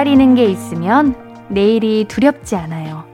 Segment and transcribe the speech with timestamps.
[0.00, 1.14] 기다리는 게 있으면
[1.48, 3.04] 내일이 두렵지 않아요.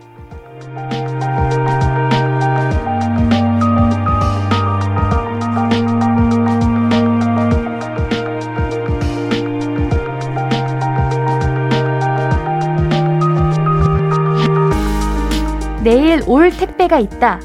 [15.83, 17.41] 내일 올 택배가 있다.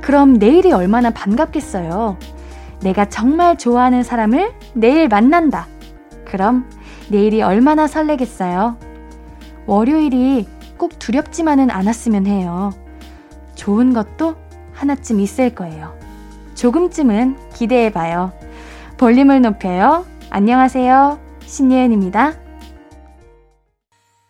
[0.00, 2.16] 그럼 내일이 얼마나 반갑겠어요.
[2.80, 5.66] 내가 정말 좋아하는 사람을 내일 만난다.
[6.24, 6.66] 그럼
[7.10, 8.85] 내일이 얼마나 설레겠어요.
[9.66, 10.46] 월요일이
[10.78, 12.72] 꼭 두렵지만은 않았으면 해요.
[13.54, 14.36] 좋은 것도
[14.72, 15.98] 하나쯤 있을 거예요.
[16.54, 18.32] 조금쯤은 기대해봐요.
[18.98, 20.06] 볼륨을 높여요.
[20.30, 21.20] 안녕하세요.
[21.40, 22.34] 신예은입니다.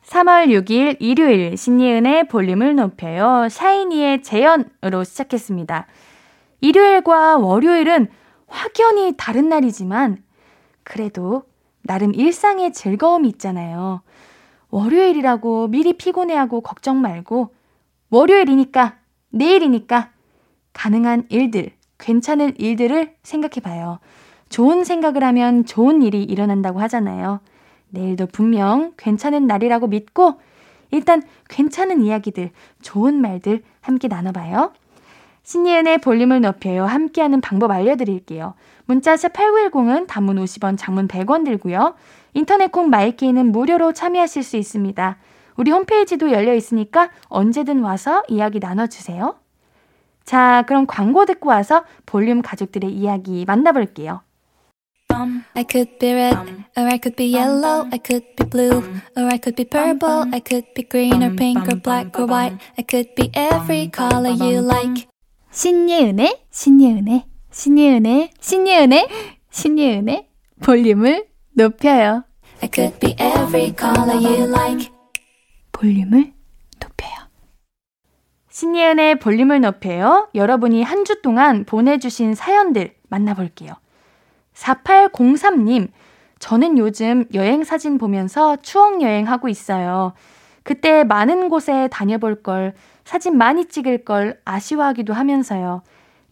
[0.06, 3.48] 3월 6일 일요일 신예은의 볼륨을 높여요.
[3.50, 5.86] 샤이니의 재연으로 시작했습니다.
[6.60, 8.08] 일요일과 월요일은
[8.46, 10.22] 확연히 다른 날이지만
[10.84, 11.42] 그래도
[11.82, 14.02] 나름 일상의 즐거움이 있잖아요.
[14.76, 17.54] 월요일이라고 미리 피곤해하고 걱정 말고
[18.10, 18.98] 월요일이니까
[19.30, 20.10] 내일이니까
[20.74, 24.00] 가능한 일들, 괜찮은 일들을 생각해 봐요.
[24.50, 27.40] 좋은 생각을 하면 좋은 일이 일어난다고 하잖아요.
[27.88, 30.40] 내일도 분명 괜찮은 날이라고 믿고
[30.90, 32.50] 일단 괜찮은 이야기들,
[32.82, 34.74] 좋은 말들 함께 나눠봐요.
[35.46, 36.84] 신예은의 볼륨을 높여요.
[36.86, 38.54] 함께하는 방법 알려드릴게요.
[38.86, 41.94] 문자샵 8910은 단문 50원, 장문 100원 들고요.
[42.34, 45.18] 인터넷 콩 마이케이는 무료로 참여하실 수 있습니다.
[45.56, 49.36] 우리 홈페이지도 열려 있으니까 언제든 와서 이야기 나눠주세요.
[50.24, 54.22] 자, 그럼 광고 듣고 와서 볼륨 가족들의 이야기 만나볼게요.
[55.54, 56.36] I could be red,
[56.76, 58.82] or I could be yellow, I could be blue,
[59.16, 62.58] or I could be purple, I could be green or pink or black or white,
[62.76, 65.06] I could be every color you like.
[65.60, 69.08] 신예은의, 신예은의, 신예은의, 신예은의,
[69.50, 70.28] 신예은의
[70.62, 72.24] 볼륨을 높여요.
[72.62, 74.90] I could be every color you like.
[75.72, 76.34] 볼륨을
[76.78, 77.14] 높여요.
[78.50, 80.28] 신예은의 볼륨을 높여요.
[80.34, 83.72] 여러분이 한 주 동안 보내주신 사연들 만나볼게요.
[84.52, 85.88] 4803님,
[86.38, 90.12] 저는 요즘 여행 사진 보면서 추억 여행하고 있어요.
[90.64, 92.74] 그때 많은 곳에 다녀볼 걸,
[93.06, 95.82] 사진 많이 찍을 걸 아쉬워하기도 하면서요.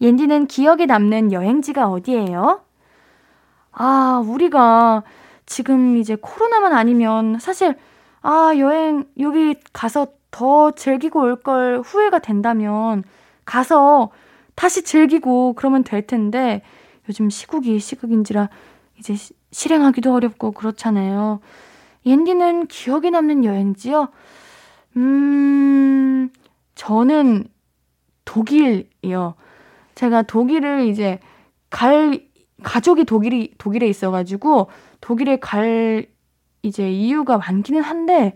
[0.01, 2.59] 옌디는 기억에 남는 여행지가 어디예요?
[3.71, 5.03] 아, 우리가
[5.45, 7.75] 지금 이제 코로나만 아니면 사실,
[8.21, 13.03] 아, 여행, 여기 가서 더 즐기고 올 걸 후회가 된다면
[13.45, 14.09] 가서
[14.55, 16.61] 다시 즐기고 그러면 될 텐데
[17.07, 18.49] 요즘 시국이 시국인지라
[18.99, 21.39] 이제 시, 실행하기도 어렵고 그렇잖아요.
[22.05, 24.09] 옌디는 기억에 남는 여행지요?
[24.97, 26.29] 음,
[26.75, 27.45] 저는
[28.25, 29.35] 독일이요.
[29.95, 31.19] 제가 독일을 이제
[31.69, 32.27] 갈,
[32.63, 34.69] 가족이 독일이, 독일에 있어가지고
[35.01, 36.07] 독일에 갈
[36.63, 38.35] 이제 이유가 많기는 한데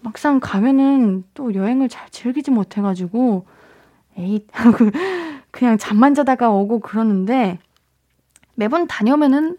[0.00, 3.46] 막상 가면은 또 여행을 잘 즐기지 못해가지고
[4.18, 4.78] 에잇 하고
[5.50, 7.58] 그냥 잠만 자다가 오고 그러는데
[8.54, 9.58] 매번 다녀오면은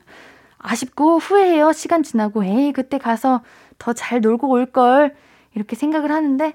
[0.58, 1.72] 아쉽고 후회해요.
[1.74, 3.42] 시간 지나고 에이 그때 가서
[3.78, 5.16] 더 잘 놀고 올 걸
[5.54, 6.54] 이렇게 생각을 하는데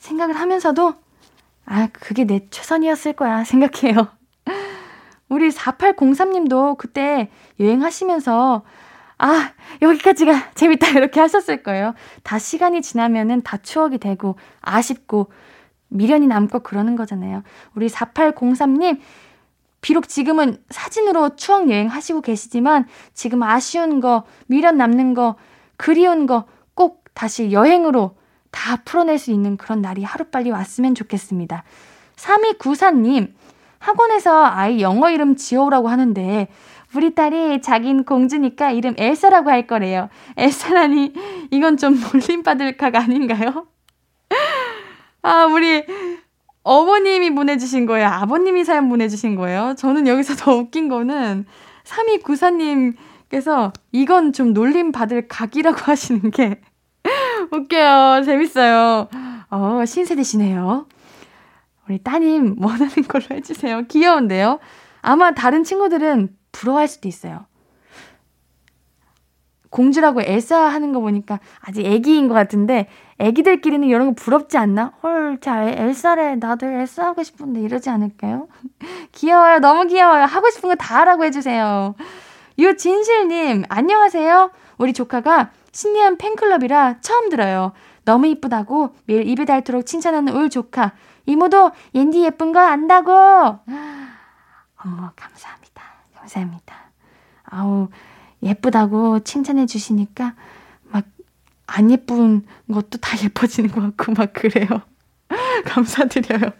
[0.00, 0.94] 생각을 하면서도
[1.66, 4.08] 아 그게 내 최선이었을 거야 생각해요.
[5.28, 7.30] 우리 4803님도 그때
[7.60, 8.62] 여행하시면서
[9.22, 9.52] 아,
[9.82, 10.92] 여기까지가 재밌다.
[10.92, 11.94] 이렇게 하셨을 거예요.
[12.22, 15.30] 다 시간이 지나면은 다 추억이 되고, 아쉽고,
[15.88, 17.42] 미련이 남고 그러는 거잖아요.
[17.74, 18.98] 우리 4803님,
[19.82, 25.36] 비록 지금은 사진으로 추억 여행 하시고 계시지만 지금 아쉬운 거, 미련 남는 거,
[25.76, 26.46] 그리운 거
[26.80, 28.16] 꼭 다시 여행으로
[28.50, 31.64] 다 풀어낼 수 있는 그런 날이 하루빨리 왔으면 좋겠습니다.
[32.16, 33.32] 3294님,
[33.78, 36.48] 학원에서 아이 영어 이름 지어오라고 하는데
[36.94, 40.08] 우리 딸이 자긴 공주니까 이름 엘사라고 할 거래요.
[40.36, 41.12] 엘사라니
[41.50, 43.66] 이건 좀 놀림받을 각 아닌가요?
[45.22, 45.84] 아, 우리
[46.62, 48.08] 어머님이 보내주신 거예요?
[48.08, 49.74] 아버님이 사연 보내주신 거예요?
[49.78, 51.46] 저는 여기서 더 웃긴 거는
[51.84, 56.60] 3294님께서 이건 좀 놀림 받을 각이라고 하시는 게
[57.52, 58.22] 웃겨요.
[58.24, 59.08] 재밌어요.
[59.50, 60.86] 어, 신세대시네요.
[61.88, 63.82] 우리 따님 원하는 걸로 해주세요.
[63.88, 64.60] 귀여운데요?
[65.02, 67.46] 아마 다른 친구들은 부러워할 수도 있어요.
[69.70, 72.88] 공주라고 엘사 하는 거 보니까 아직 애기인 것 같은데
[73.18, 74.92] 애기들끼리는 이런 거 부럽지 않나?
[75.02, 78.48] 헐, 자 엘사래 나도 엘사 하고 싶은데 이러지 않을까요?
[79.12, 80.24] 귀여워요, 너무 귀여워요.
[80.24, 81.94] 하고 싶은 거 다 하라고 해주세요.
[82.58, 84.50] 유진실님 안녕하세요.
[84.78, 87.72] 우리 조카가 신기한 팬클럽이라 처음 들어요.
[88.04, 90.92] 너무 이쁘다고 매일 입에 닳도록 칭찬하는 울 조카.
[91.26, 93.12] 이모도 옌디 예쁜 거 안다고.
[93.12, 95.82] 어머 감사합니다.
[96.14, 96.76] 감사합니다.
[97.44, 97.88] 아우
[98.42, 100.34] 예쁘다고 칭찬해 주시니까
[100.84, 101.04] 막
[101.72, 104.66] 안 예쁜 것도 다 예뻐지는 것 같고 막 그래요.
[105.66, 106.50] 감사드려요.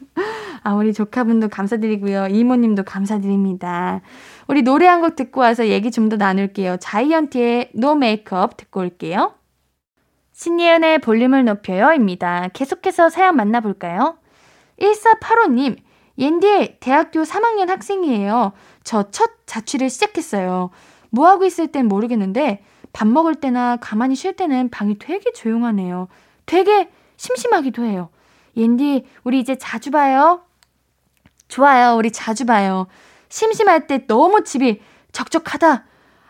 [0.62, 2.26] 아, 우리 조카분도 감사드리고요.
[2.28, 4.00] 이모님도 감사드립니다.
[4.46, 6.76] 우리 노래 한 곡 듣고 와서 얘기 좀 더 나눌게요.
[6.78, 9.34] 자이언티의 No Make Up 듣고 올게요.
[10.32, 12.48] 신예은의 볼륨을 높여요입니다.
[12.52, 14.16] 계속해서 사연 만나볼까요?
[14.80, 15.76] 1485님,
[16.18, 18.52] 옌디 대학교 3학년 학생이에요.
[18.84, 20.70] 저 첫 자취를 시작했어요.
[21.10, 22.62] 뭐 하고 있을 땐 모르겠는데
[22.92, 26.08] 밥 먹을 때나 가만히 쉴 때는 방이 되게 조용하네요.
[26.46, 28.08] 되게 심심하기도 해요.
[28.56, 30.42] 옌디, 우리 이제 자주 봐요.
[31.50, 31.96] 좋아요.
[31.96, 32.86] 우리 자주 봐요.
[33.28, 34.80] 심심할 때 너무 집이
[35.12, 35.84] 적적하다.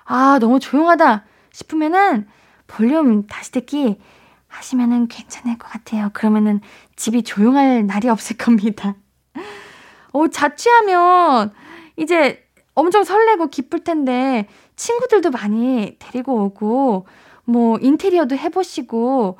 [0.04, 1.24] 아, 너무 조용하다.
[1.52, 2.26] 싶으면은
[2.66, 4.00] 볼륨 다시 듣기
[4.48, 6.10] 하시면은 괜찮을 것 같아요.
[6.12, 6.60] 그러면은
[6.96, 8.94] 집이 조용할 날이 없을 겁니다.
[10.12, 11.52] 어, 자취하면
[11.96, 12.44] 이제
[12.74, 17.06] 엄청 설레고 기쁠 텐데 친구들도 많이 데리고 오고
[17.44, 19.38] 뭐 인테리어도 해보시고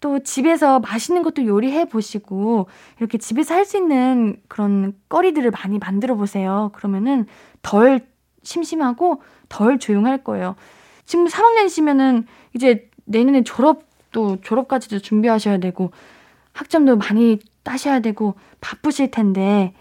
[0.00, 6.14] 또 집에서 맛있는 것도 요리해 보시고 이렇게 집에서 할 수 있는 그런 거리들을 많이 만들어
[6.14, 6.70] 보세요.
[6.74, 7.26] 그러면은
[7.62, 8.06] 덜
[8.42, 10.54] 심심하고 덜 조용할 거예요.
[11.04, 15.90] 지금 3학년이시면은 이제 내년에 졸업도 졸업까지도 준비하셔야 되고
[16.52, 19.74] 학점도 많이 따셔야 되고 바쁘실 텐데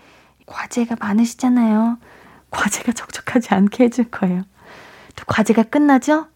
[0.45, 1.97] 과제가 많으시잖아요.
[2.49, 4.43] 과제가 적적하지 않게 해줄 거예요.
[5.15, 6.27] 또 과제가 끝나죠?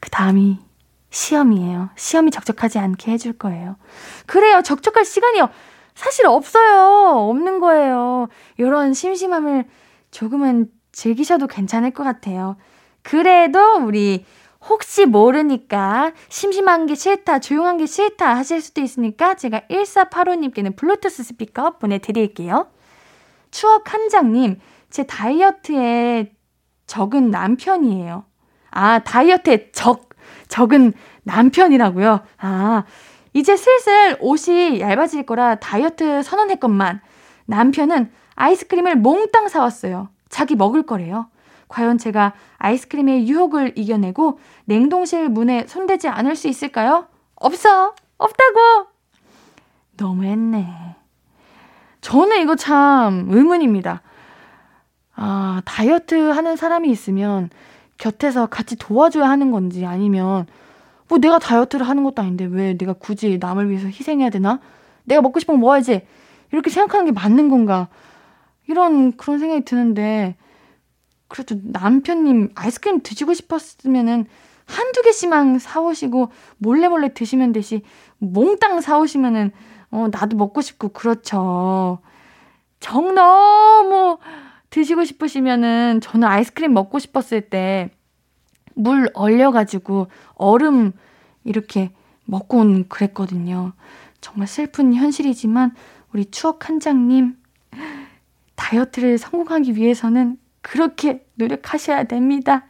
[0.00, 0.58] 그 다음이
[1.12, 1.90] 시험이에요.
[1.94, 3.76] 시험이 적적하지 않게 해줄 거예요.
[4.26, 4.62] 그래요.
[4.62, 5.48] 적적할 시간이요.
[5.94, 7.28] 사실 없어요.
[7.28, 8.28] 없는 거예요.
[8.56, 9.66] 이런 심심함을
[10.10, 12.56] 조금은 즐기셔도 괜찮을 것 같아요.
[13.02, 14.24] 그래도 우리
[14.68, 21.78] 혹시 모르니까 심심한 게 싫다, 조용한 게 싫다 하실 수도 있으니까 제가 1485님께는 블루투스 스피커
[21.78, 22.68] 보내드릴게요.
[23.50, 26.32] 추억 한 장님, 제 다이어트에
[26.86, 28.24] 적은 남편이에요.
[28.70, 30.08] 아, 다이어트에 적,
[30.48, 30.92] 적은
[31.24, 32.20] 남편이라고요?
[32.38, 32.84] 아,
[33.32, 37.00] 이제 슬슬 옷이 얇아질 거라 다이어트 선언했건만
[37.46, 40.08] 남편은 아이스크림을 몽땅 사왔어요.
[40.28, 41.28] 자기 먹을 거래요.
[41.68, 47.06] 과연 제가 아이스크림의 유혹을 이겨내고 냉동실 문에 손대지 않을 수 있을까요?
[47.36, 47.94] 없어!
[48.18, 48.86] 없다고!
[49.96, 50.96] 너무했네.
[52.00, 54.02] 저는 이거 참 의문입니다.
[55.14, 57.50] 아, 다이어트 하는 사람이 있으면
[58.02, 60.46] 곁에서 같이 도와줘야 하는 건지 아니면
[61.08, 64.58] 뭐 내가 다이어트를 하는 것도 아닌데 왜 내가 굳이 남을 위해서 희생해야 되나?
[65.04, 66.04] 내가 먹고 거 먹어야지.
[66.50, 67.88] 이렇게 생각하는 게 맞는 건가?
[68.66, 70.34] 이런 그런 생각이 드는데
[71.28, 74.26] 그래도 남편님 아이스크림 드시고 싶었으면은
[74.66, 77.82] 한두 개씩만 사오시고 몰래 몰래 드시면 되시
[78.18, 79.52] 몽땅 사오시면은
[79.92, 82.00] 어 나도 먹고 싶고 그렇죠.
[82.80, 84.18] 정 너무
[84.72, 87.90] 드시고 싶으시면은 저는 아이스크림 먹고 싶었을 때
[88.74, 90.92] 물 얼려가지고 얼음
[91.44, 91.90] 이렇게
[92.24, 93.72] 먹고 온 그랬거든요.
[94.20, 95.74] 정말 슬픈 현실이지만
[96.12, 97.36] 우리 추억 한 장님
[98.54, 102.66] 다이어트를 성공하기 위해서는 그렇게 노력하셔야 됩니다.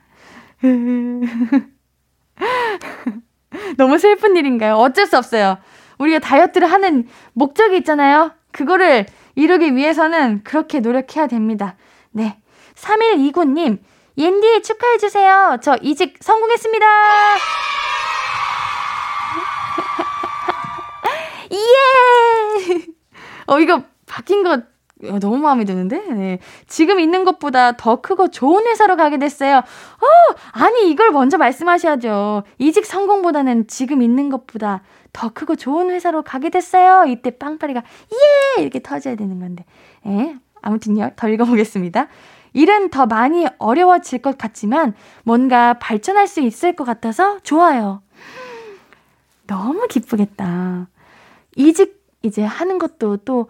[3.77, 4.77] 너무 슬픈 일인가요?
[4.77, 5.59] 어쩔 수 없어요.
[5.99, 8.33] 우리가 다이어트를 하는 목적이 있잖아요.
[8.51, 11.77] 그거를 이루기 위해서는 그렇게 노력해야 됩니다.
[12.13, 12.39] 네.
[12.75, 13.79] 3129님,
[14.17, 15.59] 옌디 축하해주세요.
[15.63, 16.87] 저 이직 성공했습니다.
[21.53, 22.87] 예!
[23.47, 24.61] 어, 이거 바뀐 거
[25.21, 25.99] 너무 마음에 드는데?
[26.13, 26.39] 네.
[26.69, 29.59] 지금 있는 것보다 더 크고 좋은 회사로 가게 됐어요.
[29.59, 32.45] 어, 아니, 이걸 먼저 말씀하셔야죠.
[32.59, 37.05] 이직 성공보다는 지금 있는 것보다 더 크고 좋은 회사로 가게 됐어요.
[37.07, 38.63] 이때 빵파리가, 예!
[38.63, 39.65] 이렇게 터져야 되는 건데.
[40.07, 40.37] 예.
[40.63, 42.09] 아무튼요, 더 읽어보겠습니다.
[42.55, 48.03] 일은 더 많이 어려워질 것 같지만 뭔가 발전할 수 있을 것 같아서 좋아요.
[49.47, 50.89] 너무 기쁘겠다.
[51.57, 53.49] 이직 이제 하는 것도 또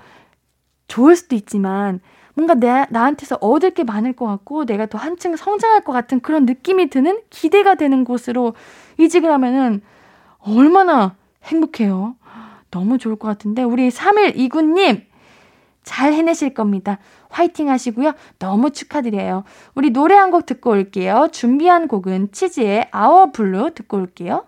[0.88, 2.00] 좋을 수도 있지만
[2.34, 6.46] 뭔가 내, 나한테서 얻을 게 많을 것 같고 내가 더 한층 성장할 것 같은 그런
[6.46, 8.54] 느낌이 드는 기대가 되는 곳으로
[8.98, 9.82] 이직을 하면은
[10.38, 11.14] 얼마나
[11.44, 12.16] 행복해요.
[12.70, 15.11] 너무 좋을 것 같은데 우리 3일2구님
[15.84, 16.98] 잘 해내실 겁니다.
[17.30, 18.12] 화이팅 하시고요.
[18.38, 19.44] 너무 축하드려요.
[19.74, 21.28] 우리 노래 한 곡 듣고 올게요.
[21.32, 24.46] 준비한 곡은 치즈의 Our Blue 듣고 올게요.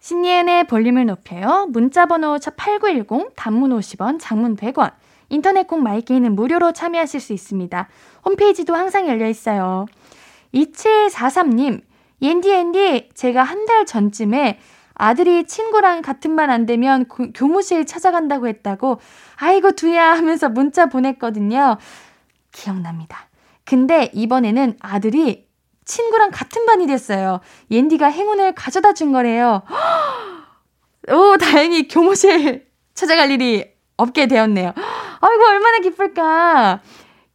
[0.00, 1.66] 신예은의 볼륨을 높여요.
[1.70, 4.92] 문자번호 샵8910 단문 50원, 장문 100원.
[5.28, 7.88] 인터넷 콩 마이케이는 무료로 참여하실 수 있습니다.
[8.24, 9.86] 홈페이지도 항상 열려 있어요.
[10.54, 11.80] 2743님,
[12.20, 14.58] 옌디 옌디, 제가 한 달 전쯤에
[14.94, 19.00] 아들이 친구랑 같은 반안 되면 고, 교무실 찾아간다고 했다고,
[19.36, 21.78] 아이고, 두야 하면서 문자 보냈거든요.
[22.52, 23.28] 기억납니다.
[23.64, 25.46] 근데 이번에는 아들이
[25.84, 27.40] 친구랑 같은 반이 됐어요.
[27.70, 29.62] 옌디가 행운을 가져다 준 거래요.
[31.10, 34.72] 오, 다행히 교무실 찾아갈 일이 없게 되었네요.
[35.20, 36.80] 아이고, 얼마나 기쁠까.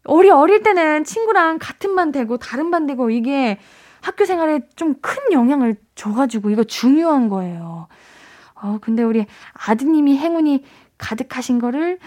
[0.06, 3.60] 우리 어릴 때는 친구랑 같은 반 되고 다른 반 되고 이게
[4.08, 7.88] 학교 생활에 좀 큰 영향을 줘가지고 이거 중요한 거예요.
[8.56, 10.64] 어, 근데 우리 아드님이 행운이
[10.98, 12.00] 가득하신 거를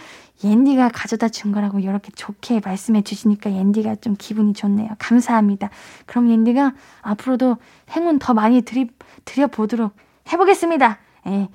[0.42, 4.88] 옌디가 가져다 준 거라고 이렇게 좋게 말씀해 주시니까 옌디가 좀 기분이 좋네요.
[4.98, 5.68] 감사합니다.
[6.06, 7.58] 그럼 옌디가 앞으로도
[7.90, 8.88] 행운 더 많이 드리,
[9.26, 9.94] 드려보도록
[10.32, 10.98] 해보겠습니다.
[11.26, 11.48] 예.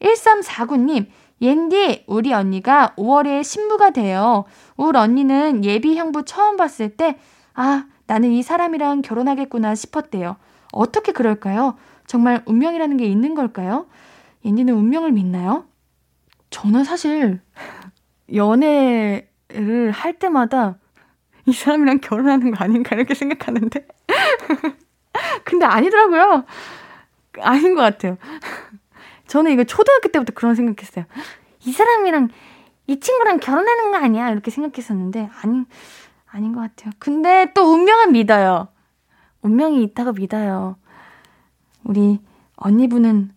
[0.00, 1.06] 1349님,
[1.40, 4.44] 옌디, 우리 언니가 5월에 신부가 돼요.
[4.76, 7.18] 우리 언니는 예비 형부 처음 봤을 때,
[7.54, 10.36] 아, 나는 이 사람이랑 결혼하겠구나 싶었대요.
[10.72, 11.76] 어떻게 그럴까요?
[12.06, 13.86] 정말 운명이라는 게 있는 걸까요?
[14.46, 15.66] 옌디는 운명을 믿나요?
[16.48, 17.40] 저는 사실
[18.34, 20.78] 연애를 할 때마다
[21.44, 23.86] 이 사람이랑 결혼하는 거 아닌가 이렇게 생각하는데.
[25.44, 26.46] 근데 아니더라고요.
[27.40, 28.16] 아닌 것 같아요.
[29.26, 31.04] 저는 이거 초등학교 때부터 그런 생각했어요.
[31.66, 32.30] 이 사람이랑
[32.86, 34.30] 이 친구랑 결혼하는 거 아니야?
[34.30, 35.64] 이렇게 생각했었는데 아니
[36.30, 36.92] 아닌 것 같아요.
[36.98, 38.68] 근데 또 운명은 믿어요.
[39.42, 40.76] 운명이 있다고 믿어요.
[41.84, 42.20] 우리
[42.56, 43.32] 언니분은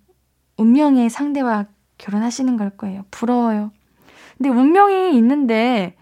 [0.57, 1.65] 운명의 상대와
[1.97, 3.05] 결혼하시는 걸 거예요.
[3.11, 3.71] 부러워요.
[4.37, 5.95] 근데 운명이 있는데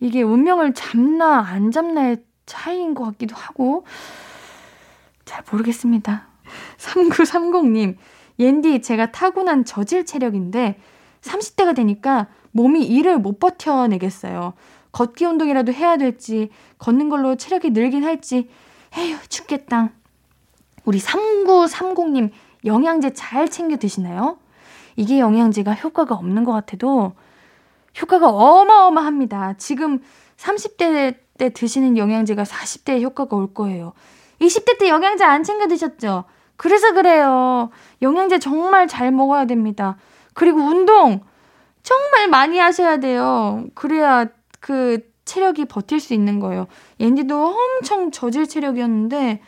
[0.00, 3.84] 이게 운명을 잡나 안 잡나의 차이인 것 같기도 하고
[5.24, 6.26] 잘 모르겠습니다.
[6.78, 7.96] 3930님,
[8.38, 10.80] 옌디 제가 타고난 저질 체력인데
[11.20, 14.54] 30대가 되니까 몸이 일을 못 버텨내겠어요.
[14.92, 18.48] 걷기 운동이라도 해야 될지, 걷는 걸로 체력이 늘긴 할지,
[18.96, 19.90] 에휴, 죽겠다.
[20.84, 22.30] 우리 3930님,
[22.64, 24.38] 영양제 잘 챙겨 드시나요?
[24.96, 27.12] 이게 영양제가 효과가 없는 것 같아도
[28.00, 29.54] 효과가 어마어마합니다.
[29.58, 30.00] 지금
[30.36, 33.92] 30대 때 드시는 영양제가 40대에 효과가 올 거예요.
[34.40, 36.24] 20대 때 영양제 안 챙겨 드셨죠?
[36.56, 37.70] 그래서 그래요.
[38.02, 39.96] 영양제 정말 잘 먹어야 됩니다.
[40.34, 41.20] 그리고 운동
[41.82, 43.64] 정말 많이 하셔야 돼요.
[43.74, 44.26] 그래야
[44.60, 46.66] 그 체력이 버틸 수 있는 거예요.
[47.00, 49.40] 옌디도 엄청 저질 체력이었는데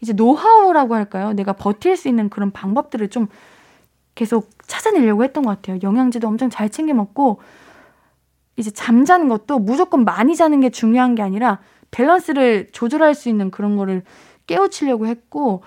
[0.00, 1.32] 이제 노하우라고 할까요?
[1.32, 3.28] 내가 버틸 수 있는 그런 방법들을 좀
[4.14, 5.78] 계속 찾아내려고 했던 것 같아요.
[5.82, 7.40] 영양제도 엄청 잘 챙겨 먹고
[8.56, 13.76] 이제 잠자는 것도 무조건 많이 자는 게 중요한 게 아니라 밸런스를 조절할 수 있는 그런
[13.76, 14.02] 거를
[14.46, 15.62] 깨우치려고 했고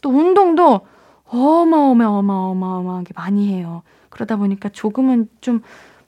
[0.00, 0.82] 또 운동도
[1.24, 3.82] 어마어마어마어마어마하게 많이 해요.
[4.10, 5.62] 그러다 보니까 조금은 좀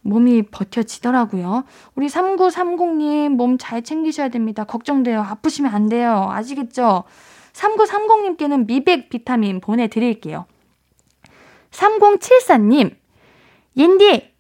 [0.09, 1.65] 몸이 버텨지더라고요.
[1.95, 4.65] 우리 3930님 몸 잘 챙기셔야 됩니다.
[4.65, 5.21] 걱정돼요.
[5.21, 6.29] 아프시면 안 돼요.
[6.31, 7.05] 아시겠죠?
[7.53, 10.45] 3930님께는 미백 비타민 보내드릴게요.
[11.71, 12.95] 3074님,
[13.77, 14.31] 옌디,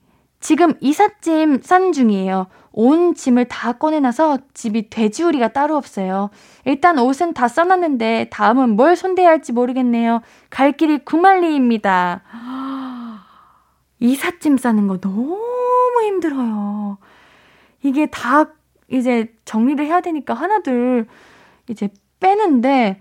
[0.40, 2.46] 지금 이삿짐 싼 중이에요.
[2.73, 6.30] 온 짐을 다 꺼내놔서 집이 돼지우리가 따로 없어요.
[6.66, 10.20] 일단 옷은 다 써놨는데 다음은 뭘 손대야 할지 모르겠네요.
[10.50, 12.23] 갈 길이 구말리입니다.
[14.00, 16.98] 이삿짐 싸는 거 너무 힘들어요.
[17.82, 18.46] 이게 다
[18.88, 21.06] 이제 정리를 해야 되니까 하나둘
[21.68, 21.88] 이제
[22.20, 23.00] 빼는데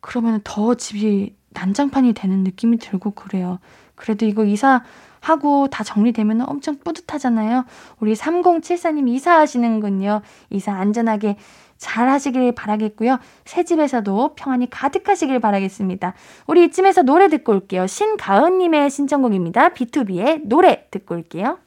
[0.00, 3.58] 그러면 더 집이 난장판이 되는 느낌이 들고 그래요.
[3.94, 7.64] 그래도 이거 이사하고 다 정리되면 엄청 뿌듯하잖아요.
[8.00, 10.22] 우리 3074님 이사하시는군요.
[10.50, 11.36] 이사 안전하게
[11.82, 13.18] 잘 하시길 바라겠고요.
[13.44, 16.14] 새 집에서도 평안이 가득하시길 바라겠습니다.
[16.46, 17.88] 우리 이쯤에서 노래 듣고 올게요.
[17.88, 19.70] 신가은님의 신청곡입니다.
[19.70, 21.58] B2B의 노래 듣고 올게요.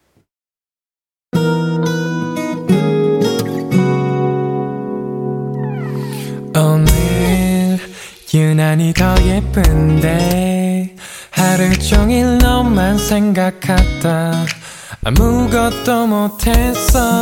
[6.57, 7.77] 오늘
[8.33, 10.95] 유난히 더 예쁜데
[11.31, 14.31] 하루 종일 너만 생각하다
[15.03, 17.21] 아무것도 못했어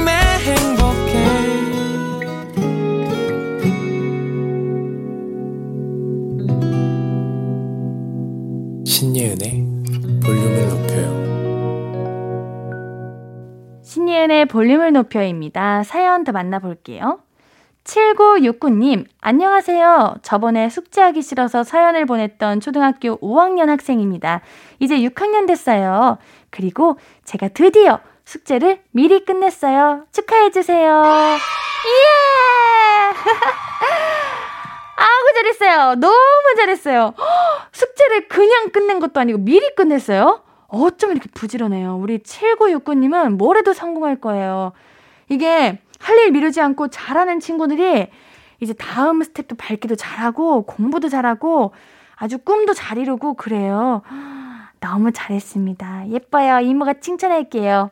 [14.45, 15.83] 볼륨을 높여입니다.
[15.83, 17.19] 사연 더 만나볼게요.
[17.83, 20.17] 7969님, 안녕하세요.
[20.21, 24.41] 저번에 숙제하기 싫어서 사연을 보냈던 초등학교 5학년 학생입니다.
[24.79, 26.17] 이제 6학년 됐어요.
[26.51, 30.05] 그리고 제가 드디어 숙제를 미리 끝냈어요.
[30.11, 31.03] 축하해주세요.
[31.87, 32.01] 예!
[34.95, 35.95] 아우, 잘했어요.
[35.95, 37.13] 너무 잘했어요.
[37.73, 40.43] 숙제를 그냥 끝낸 것도 아니고 미리 끝냈어요.
[40.71, 41.97] 어쩜 이렇게 부지런해요.
[41.97, 44.71] 우리 7969님은 뭘 해도 성공할 거예요.
[45.29, 48.07] 이게 할 일 미루지 않고 잘하는 친구들이
[48.59, 51.73] 이제 다음 스텝도 밟기도 잘하고 공부도 잘하고
[52.15, 54.01] 아주 꿈도 잘 이루고 그래요.
[54.79, 56.09] 너무 잘했습니다.
[56.09, 56.59] 예뻐요.
[56.59, 57.91] 이모가 칭찬할게요.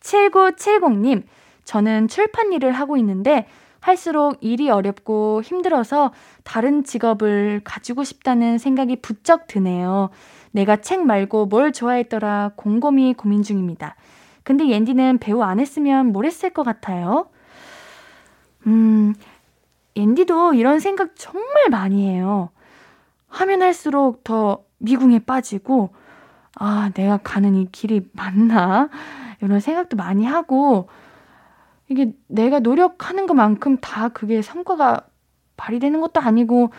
[0.00, 1.22] 7970님,
[1.64, 3.46] 저는 출판 일을 하고 있는데
[3.80, 6.12] 할수록 일이 어렵고 힘들어서
[6.42, 10.10] 다른 직업을 가지고 싶다는 생각이 부쩍 드네요.
[10.54, 13.96] 내가 책 말고 뭘 좋아했더라 곰곰이 고민 중입니다.
[14.44, 17.28] 근데 옌디는 배우 안 했으면 뭘 했을 것 같아요?
[18.68, 19.14] 음,
[19.96, 22.50] 옌디도 이런 생각 정말 많이 해요.
[23.26, 25.92] 하면 할수록 더 미궁에 빠지고,
[26.54, 28.90] 아, 내가 가는 이 길이 맞나?
[29.42, 30.88] 이런 생각도 많이 하고,
[31.88, 35.00] 이게 내가 노력하는 것만큼 다 그게 성과가
[35.56, 36.70] 발휘되는 것도 아니고,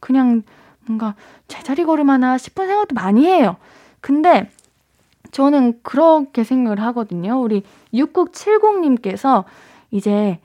[0.00, 0.42] 그냥
[0.86, 1.14] 뭔가
[1.50, 3.56] 제자리 걸음하나 싶은 생각도 많이 해요.
[4.00, 4.48] 근데
[5.32, 7.40] 저는 그렇게 생각을 하거든요.
[7.40, 9.44] 우리 6670님께서
[9.90, 10.38] 이제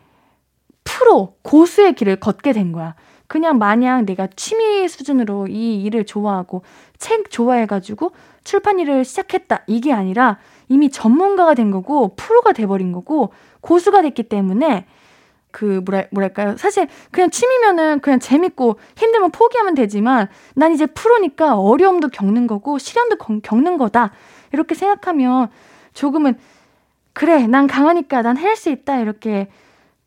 [0.84, 2.96] 프로, 고수의 길을 걷게 된 거야.
[3.28, 6.64] 그냥 마냥 내가 취미 수준으로 이 일을 좋아하고
[6.98, 8.12] 책 좋아해가지고
[8.44, 9.64] 출판 일을 시작했다.
[9.68, 10.38] 이게 아니라
[10.70, 13.32] 이미 전문가가 된 거고 프로가 돼버린 거고
[13.62, 14.86] 고수가 됐기 때문에
[15.56, 22.10] 그 뭐라 뭐랄까요 사실 그냥 취미면은 그냥 재밌고 힘들면 포기하면 되지만 난 이제 프로니까 어려움도
[22.10, 24.12] 겪는 거고 시련도 겪는 거다
[24.52, 25.48] 이렇게 생각하면
[25.94, 26.38] 조금은
[27.14, 29.48] 그래 난 강하니까 난할수 있다 이렇게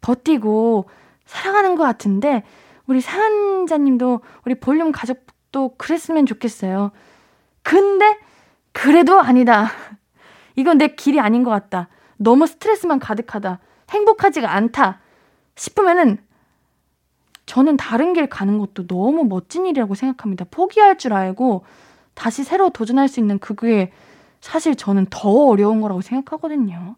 [0.03, 0.91] 버티고
[1.25, 2.43] 살아가는 것 같은데
[2.87, 6.91] 우리 사연자님도 우리 볼륨 가족도 그랬으면 좋겠어요.
[7.63, 8.19] 근데
[8.73, 9.71] 그래도 아니다.
[10.57, 11.89] 이건 내 길이 아닌 것 같다.
[12.19, 13.61] 너무 스트레스만 가득하다.
[13.89, 15.01] 행복하지가 않다.
[15.59, 16.18] 싶으면은
[17.47, 20.47] 저는 다른 길 가는 것도 너무 멋진 일이라고 생각합니다.
[20.51, 21.64] 포기할 줄 알고
[22.14, 23.92] 다시 새로 도전할 수 있는 그게
[24.40, 26.97] 사실 저는 더 어려운 거라고 생각하거든요.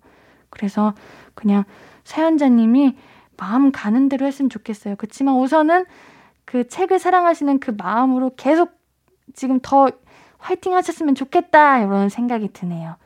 [0.51, 0.94] 그래서
[1.35, 1.64] 그냥
[2.05, 2.96] 사연자님이
[3.37, 4.96] 마음 가는 대로 했으면 좋겠어요.
[4.96, 5.87] 그렇지만 우선은
[6.44, 8.73] 그 책을 사랑하시는 그 마음으로 계속
[9.35, 9.88] 지금 더
[10.38, 11.81] 화이팅 하셨으면 좋겠다.
[11.81, 12.96] 이런 생각이 드네요.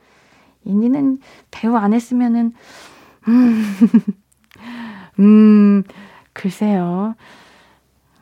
[0.63, 1.19] 인디는
[1.51, 2.53] 배우 안 했으면은,
[3.27, 3.63] 음,
[5.19, 5.83] 음,
[6.33, 7.15] 글쎄요.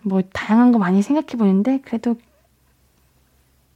[0.02, 2.16] 뭐, 다양한 거 많이 생각해 보는데, 그래도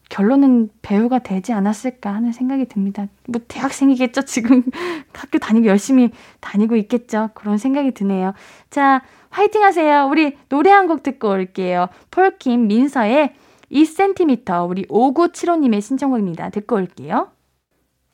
[0.10, 3.08] 결론은 배우가 되지 않았을까 하는 생각이 듭니다.
[3.28, 4.24] 뭐, 대학생이겠죠?
[4.24, 4.64] 지금
[5.14, 7.30] 학교 다니고 열심히 다니고 있겠죠?
[7.34, 8.34] 그런 생각이 드네요.
[8.70, 10.08] 자, 화이팅 하세요.
[10.08, 11.88] 우리 노래 한 곡 듣고 올게요.
[12.12, 13.34] 폴킴 민서의
[13.72, 16.50] 2cm, 우리 5975님의 신청곡입니다.
[16.52, 17.32] 듣고 올게요.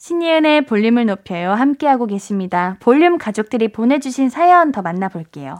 [0.03, 1.53] 신이은의 볼륨을 높여요.
[1.53, 2.75] 함께하고 계십니다.
[2.81, 5.59] 볼륨 가족들이 보내주신 사연 더 만나볼게요.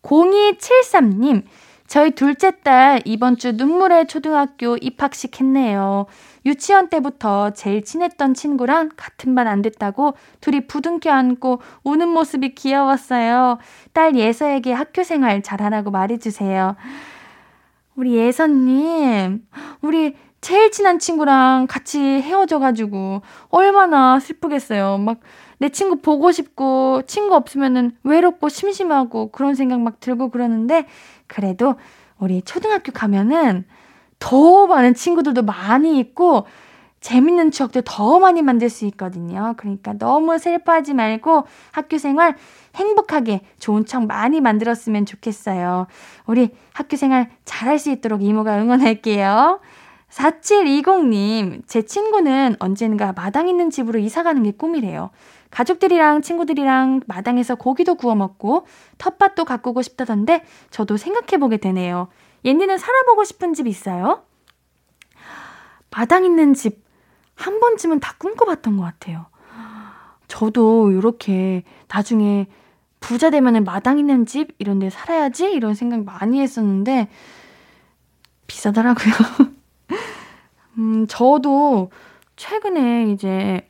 [0.00, 1.42] 0273님,
[1.86, 6.06] 저희 둘째 딸 이번 주 눈물의 초등학교 입학식 했네요.
[6.46, 13.58] 유치원 때부터 제일 친했던 친구랑 같은 반 안 됐다고 둘이 부둥켜 안고 우는 모습이 귀여웠어요.
[13.92, 16.74] 딸 예서에게 학교 생활 잘하라고 말해주세요.
[17.96, 19.46] 우리 예서님,
[19.82, 24.98] 우리 제일 친한 친구랑 같이 헤어져가지고 얼마나 슬프겠어요.
[24.98, 25.18] 막
[25.58, 30.86] 내 친구 보고 싶고 친구 없으면은 외롭고 심심하고 그런 생각 막 들고 그러는데
[31.26, 31.74] 그래도
[32.18, 33.64] 우리 초등학교 가면은
[34.18, 36.46] 더 많은 친구들도 많이 있고
[37.00, 39.54] 재밌는 추억들 더 많이 만들 수 있거든요.
[39.56, 42.34] 그러니까 너무 슬퍼하지 말고 학교 생활
[42.74, 45.86] 행복하게 좋은 추억 많이 만들었으면 좋겠어요.
[46.26, 49.60] 우리 학교 생활 잘할 수 있도록 이모가 응원할게요.
[50.10, 55.10] 4720님, 제 친구는 언젠가 마당 있는 집으로 이사 가는 게 꿈이래요.
[55.50, 58.66] 가족들이랑 친구들이랑 마당에서 고기도 구워 먹고
[58.98, 62.08] 텃밭도 가꾸고 싶다던데 저도 생각해 보게 되네요.
[62.44, 64.22] 옌디는 살아보고 싶은 집 있어요?
[65.90, 66.88] 마당 있는 집
[67.38, 69.26] 한 번쯤은 다 꿈꿔봤던 것 같아요.
[70.26, 72.48] 저도 이렇게 나중에
[73.00, 77.08] 부자 되면은 마당 있는 집 이런 데 살아야지 이런 생각 많이 했었는데
[78.46, 79.14] 비싸더라고요.
[80.78, 81.90] 음, 저도
[82.36, 83.68] 최근에 이제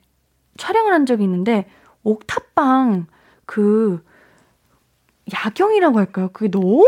[0.57, 1.67] 촬영을 한 적이 있는데,
[2.05, 3.07] 옥탑방
[3.47, 4.05] 그
[5.33, 6.31] 야경이라고 할까요?
[6.33, 6.85] 그게 너무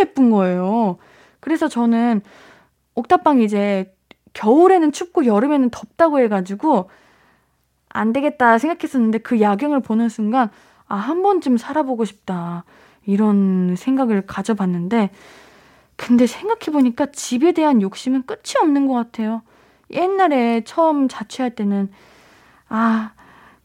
[0.00, 0.98] 예쁜 거예요.
[1.40, 2.22] 그래서 저는
[2.94, 3.94] 옥탑방 이제
[4.32, 6.90] 겨울에는 춥고 여름에는 덥다고 해가지고
[7.88, 10.50] 안 되겠다 생각했었는데 그 야경을 보는 순간
[10.86, 12.64] 아, 한 번쯤 살아보고 싶다.
[13.06, 15.10] 이런 생각을 가져봤는데
[15.96, 19.42] 근데 생각해보니까 집에 대한 욕심은 끝이 없는 것 같아요.
[19.94, 21.90] 옛날에 처음 자취할 때는,
[22.68, 23.12] 아,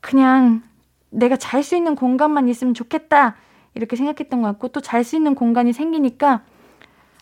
[0.02, 0.62] 그냥
[1.10, 3.36] 내가 잘 수 있는 공간만 있으면 좋겠다.
[3.76, 6.44] 이렇게 생각했던 것 같고, 또 잘 수 있는 공간이 생기니까,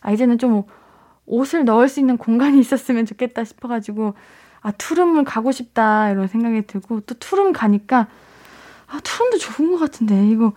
[0.02, 0.64] 아, 이제는 좀
[1.26, 4.14] 옷을 넣을 수 있는 공간이 있었으면 좋겠다 싶어가지고,
[4.60, 8.08] 아, 투룸을 가고 싶다, 이런 생각이 들고, 또 투룸 가니까,
[8.88, 10.52] 아, 투룸도 좋은 것 같은데, 이거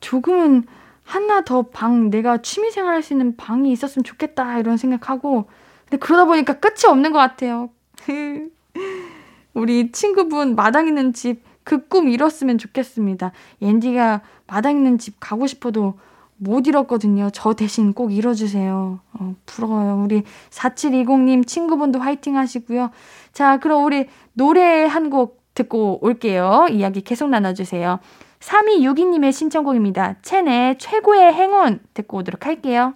[0.00, 0.64] 조금은
[1.04, 5.48] 하나 더 방, 내가 취미생활 할 수 있는 방이 있었으면 좋겠다, 이런 생각하고,
[5.84, 7.70] 근데 그러다 보니까 끝이 없는 것 같아요.
[9.54, 13.32] 우리 친구분 마당 있는 집, 그 꿈 이뤘으면 좋겠습니다.
[13.60, 15.94] 옌디가 마당 있는 집 가고 싶어도
[16.36, 17.30] 못 이뤘거든요.
[17.32, 19.00] 저 대신 꼭 이뤄주세요.
[19.12, 20.02] 어, 부러워요.
[20.04, 22.90] 우리 4720님 친구분도 화이팅 하시고요.
[23.32, 26.66] 자, 그럼 우리 노래 한 곡 듣고 올게요.
[26.70, 27.98] 이야기 계속 나눠주세요.
[28.38, 30.16] 3262님의 신청곡입니다.
[30.22, 32.94] 첸의 최고의 행운 듣고 오도록 할게요.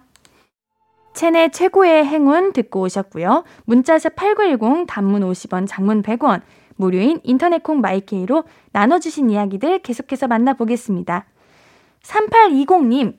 [1.13, 3.43] 첸의 최고의 행운 듣고 오셨고요.
[3.65, 6.41] 문자샵 8910 단문 50원, 장문 100원,
[6.75, 11.25] 무료인 인터넷 콩 마이케이로 나눠주신 이야기들 계속해서 만나보겠습니다.
[12.01, 13.15] 3820님,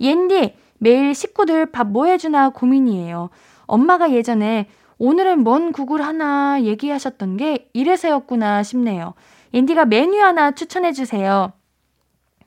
[0.00, 3.30] 옌디, 매일 식구들 밥 뭐 해주나 고민이에요.
[3.66, 9.14] 엄마가 예전에 오늘은 뭔 국을 하나 얘기하셨던 게 이래서였구나 싶네요.
[9.54, 11.52] 옌디가 메뉴 하나 추천해주세요.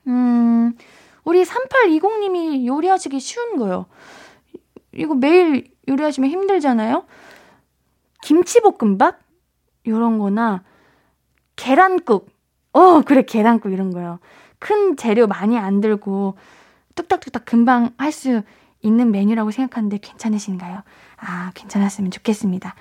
[0.08, 0.74] 음,
[1.24, 3.86] 우리 3820님이 요리하시기 쉬운 거요.
[4.94, 7.06] 이거 매일 요리하시면 힘들잖아요?
[8.24, 9.20] 김치볶음밥?
[9.88, 10.64] 요런 거나,
[11.56, 12.30] 계란국.
[12.74, 14.20] 어, 그래, 계란국 이런 거요.
[14.60, 16.38] 큰 재료 많이 안 들고,
[16.96, 18.42] 뚝딱뚝딱 금방 할 수
[18.84, 20.82] 있는 메뉴라고 생각하는데 괜찮으신가요?
[21.18, 22.76] 아, 괜찮았으면 좋겠습니다.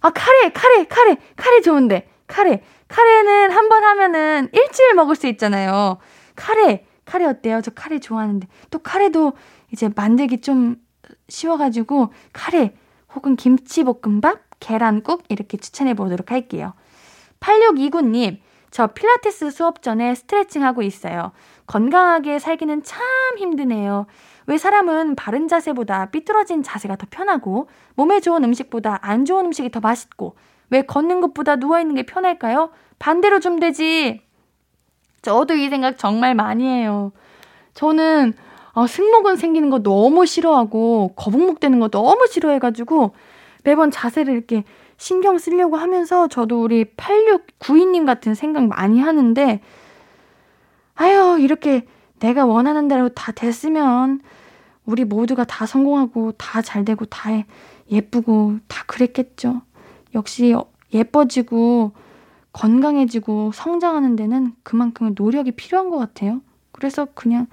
[0.00, 2.08] 아, 카레, 카레, 카레, 카레 좋은데.
[2.26, 2.62] 카레.
[2.88, 5.98] 카레는 한 번 하면은 일주일 먹을 수 있잖아요.
[6.36, 7.60] 카레, 카레 어때요?
[7.62, 8.46] 저 카레 좋아하는데.
[8.70, 9.32] 또 카레도
[9.72, 10.76] 이제 만들기 좀
[11.28, 12.74] 쉬워가지고 카레
[13.14, 16.74] 혹은 김치볶음밥, 계란국 이렇게 추천해 보도록 할게요.
[17.40, 18.38] 8629님,
[18.70, 21.32] 저 필라테스 수업 전에 스트레칭 하고 있어요.
[21.66, 23.00] 건강하게 살기는 참
[23.38, 24.06] 힘드네요.
[24.46, 29.80] 왜 사람은 바른 자세보다 삐뚤어진 자세가 더 편하고 몸에 좋은 음식보다 안 좋은 음식이 더
[29.80, 30.36] 맛있고
[30.70, 32.70] 왜 걷는 것보다 누워있는 게 편할까요?
[32.98, 34.22] 반대로 좀 되지.
[35.22, 37.12] 저도 이 생각 정말 많이 해요.
[37.74, 38.34] 저는
[38.78, 43.12] 어, 승모근 생기는 거 너무 싫어하고 거북목 되는 거 너무 싫어해가지고
[43.64, 44.62] 매번 자세를 이렇게
[44.96, 49.60] 신경 쓰려고 하면서 저도 우리 8692님 같은 생각 많이 하는데
[50.94, 51.86] 아유 이렇게
[52.20, 54.20] 내가 원하는 대로 다 됐으면
[54.86, 57.30] 우리 모두가 다 성공하고 다 잘 되고 다
[57.90, 59.60] 예쁘고 다 그랬겠죠.
[60.14, 60.54] 역시
[60.94, 61.90] 예뻐지고
[62.52, 66.42] 건강해지고 성장하는 데는 그만큼의 노력이 필요한 것 같아요.
[66.70, 67.48] 그래서 그냥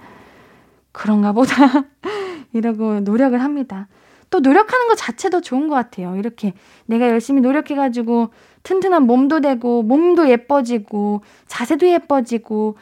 [0.96, 1.54] 그런가 보다
[2.54, 3.86] 이러고 노력을 합니다.
[4.30, 6.16] 또 노력하는 것 자체도 좋은 것 같아요.
[6.16, 6.54] 이렇게
[6.86, 8.30] 내가 열심히 노력해가지고
[8.62, 12.78] 튼튼한 몸도 되고 몸도 예뻐지고 자세도 예뻐지고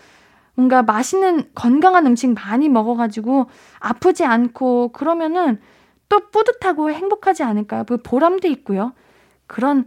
[0.54, 3.46] 뭔가 맛있는 건강한 음식 많이 먹어가지고
[3.80, 5.60] 아프지 않고 그러면은
[6.08, 7.82] 또 뿌듯하고 행복하지 않을까요?
[7.84, 8.92] 그 보람도 있고요.
[9.48, 9.86] 그런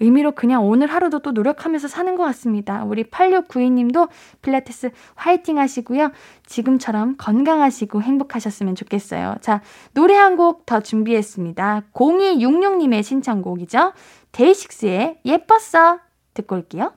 [0.00, 2.84] 의미로 그냥 오늘 하루도 또 노력하면서 사는 것 같습니다.
[2.84, 4.08] 우리 8692님도
[4.42, 6.12] 필라테스 화이팅 하시고요.
[6.46, 9.36] 지금처럼 건강하시고 행복하셨으면 좋겠어요.
[9.40, 11.84] 자, 노래 한 곡 더 준비했습니다.
[11.94, 13.92] 0266님의 신청곡이죠.
[14.32, 16.00] 데이식스의 예뻤어.
[16.34, 16.92] 듣고 올게요.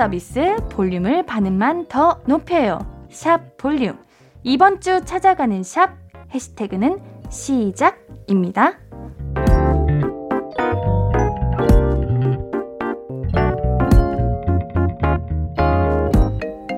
[0.00, 2.78] 서비스 볼륨을 반음만 더 높여요.
[3.10, 3.98] 샵 볼륨.
[4.42, 5.90] 이번 주 찾아가는 샵
[6.32, 8.78] 해시태그는 시작입니다.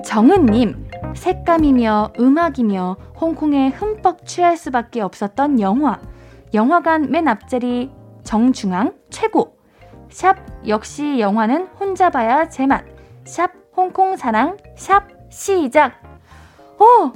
[0.05, 5.97] 정은님, 색감이며 음악이며 홍콩에 흠뻑 취할 수밖에 없었던 영화.
[6.53, 7.89] 영화관 맨 앞자리
[8.23, 9.55] 정중앙 최고.
[10.09, 10.35] 샵
[10.67, 12.92] 역시 영화는 혼자 봐야 제맛.
[13.25, 14.57] 샵 홍콩 사랑.
[14.75, 15.93] 샵 시작.
[16.79, 17.11] 어!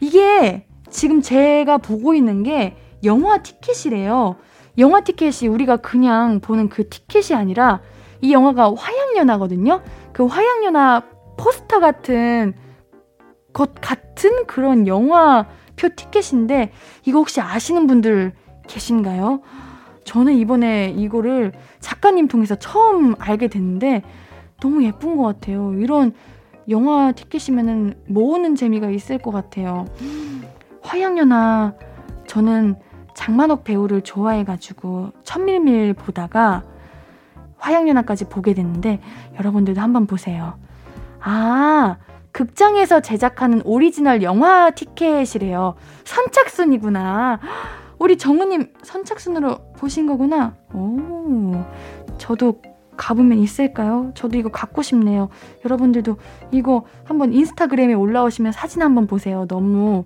[0.00, 4.36] 이게 지금 제가 보고 있는 게 영화 티켓이래요.
[4.78, 7.80] 영화 티켓이 우리가 그냥 보는 그 티켓이 아니라
[8.20, 9.82] 이 영화가 화양연화거든요.
[10.12, 11.02] 그 화양연화
[11.36, 12.54] 포스터 같은
[13.52, 16.72] 것 같은 그런 영화표 티켓인데
[17.04, 18.32] 이거 혹시 아시는 분들
[18.66, 19.42] 계신가요?
[20.04, 24.02] 저는 이번에 이거를 작가님 통해서 처음 알게 됐는데
[24.64, 25.74] 너무 예쁜 것 같아요.
[25.74, 26.14] 이런
[26.70, 29.84] 영화 티켓이면은 모으는 재미가 있을 것 같아요.
[30.80, 31.74] 화양연화
[32.26, 32.76] 저는
[33.14, 36.62] 장만옥 배우를 좋아해가지고 천밀밀 보다가
[37.58, 39.00] 화양연화까지 보게 됐는데
[39.38, 40.54] 여러분들도 한번 보세요.
[41.20, 41.98] 아
[42.32, 45.74] 극장에서 제작하는 오리지널 영화 티켓이래요.
[46.04, 47.38] 선착순이구나.
[47.98, 50.54] 우리 정우님 선착순으로 보신 거구나.
[50.72, 51.62] 오,
[52.16, 52.62] 저도
[52.96, 54.12] 가보면 있을까요?
[54.14, 55.28] 저도 이거 갖고 싶네요.
[55.64, 56.16] 여러분들도
[56.52, 59.46] 이거 한번 인스타그램에 올라오시면 사진 한번 보세요.
[59.46, 60.04] 너무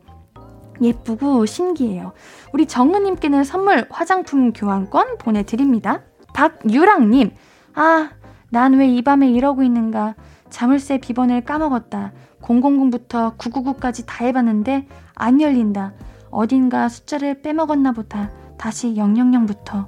[0.81, 2.13] 예쁘고 신기해요.
[2.53, 6.03] 우리 정은님께는 선물 화장품 교환권 보내드립니다.
[6.35, 7.33] 박유랑님,
[7.75, 8.11] 아,
[8.51, 10.15] 난 왜 이 밤에 이러고 있는가.
[10.51, 12.13] 자물쇠 비번을 까먹었다.
[12.43, 15.93] 000부터 999까지 다 해봤는데 안 열린다.
[16.31, 18.31] 어딘가 숫자를 빼먹었나 보다.
[18.57, 19.87] 다시 000부터.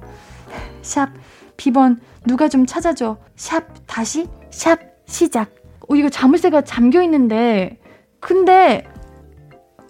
[0.82, 1.08] 샵,
[1.56, 3.16] 비번 누가 좀 찾아줘.
[3.36, 5.50] 샵, 다시, 샵, 시작.
[5.88, 7.78] 어, 이거 자물쇠가 잠겨 있는데,
[8.20, 8.84] 근데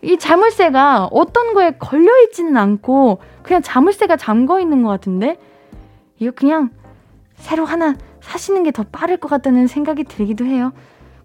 [0.02, 5.38] 이 자물쇠가 어떤 거에 걸려 있지는 않고, 그냥 자물쇠가 잠궈 있는 것 같은데?
[6.18, 6.70] 이거 그냥
[7.36, 10.72] 새로 하나 사시는 게 더 빠를 것 같다는 생각이 들기도 해요.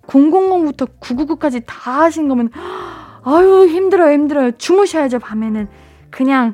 [0.07, 2.49] 000부터 999까지 다 하신 거면,
[3.23, 4.51] 아유, 힘들어요, 힘들어요.
[4.51, 5.67] 주무셔야죠, 밤에는.
[6.09, 6.53] 그냥,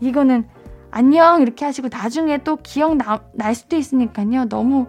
[0.00, 0.44] 이거는
[0.90, 4.48] 안녕 이렇게 하시고 나중에 또 기억 나, 날 수도 있으니까요.
[4.48, 4.86] 너무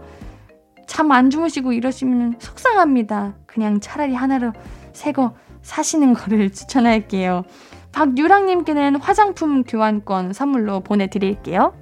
[0.87, 3.33] 잠 안 주무시고 이러시면 속상합니다.
[3.45, 4.51] 그냥 차라리 하나로
[4.93, 7.43] 새 거 사시는 거를 추천할게요.
[7.91, 11.73] 박유랑님께는 화장품 교환권 선물로 보내드릴게요.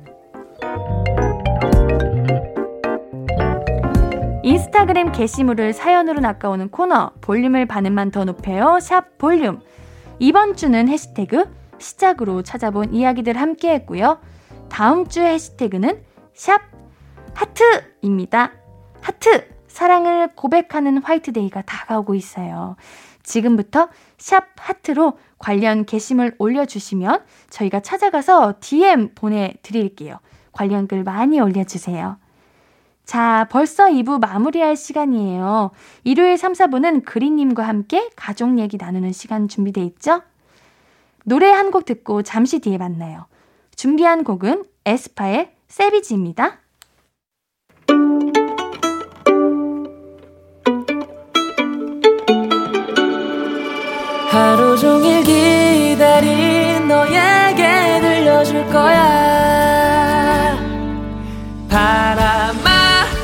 [4.44, 9.60] 인스타그램 게시물을 사연으로 낚아오는 코너 볼륨을 반음만 더 높여요 샵 볼륨
[10.18, 11.46] 이번 주는 해시태그
[11.80, 14.20] 시작으로 찾아본 이야기들 함께 했고요.
[14.70, 16.62] 다음 주 해시태그는 샵
[17.34, 18.52] 하트입니다.
[19.02, 19.48] 하트!
[19.68, 22.76] 사랑을 고백하는 화이트데이가 다가오고 있어요.
[23.24, 30.20] 지금부터 샵 하트로 관련 게시물 올려주시면 저희가 찾아가서 DM 보내드릴게요.
[30.52, 32.18] 관련 글 많이 올려주세요.
[33.06, 35.72] 자, 벌써 2부 마무리할 시간이에요.
[36.04, 40.22] 일요일 3, 4부는 그린님과 함께 가족 얘기 나누는 시간 준비돼 있죠?
[41.26, 43.28] 노래 한 곡 듣고 잠시 뒤에 만나요.
[43.76, 46.60] 준비한 곡은 에스파의 세비지입니다.
[54.30, 60.56] 하루 종일 기다린 너에게 들려줄 거야
[61.70, 62.70] 바람아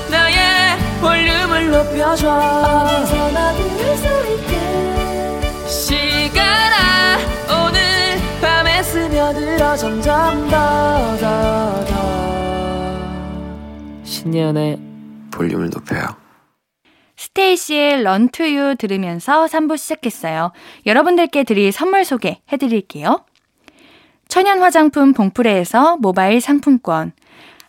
[0.09, 3.14] 나의 볼륨을 높여줘
[9.77, 12.05] 점점 더 더 더
[14.03, 14.79] 신예은의
[15.31, 16.07] 볼륨을 높여요.
[17.17, 20.51] 스테이시의 RUN2U 들으면서 3부 시작했어요.
[20.85, 23.25] 여러분들께 드릴 선물 소개 해드릴게요.
[24.27, 27.13] 천연 화장품 봉프레에서 모바일 상품권,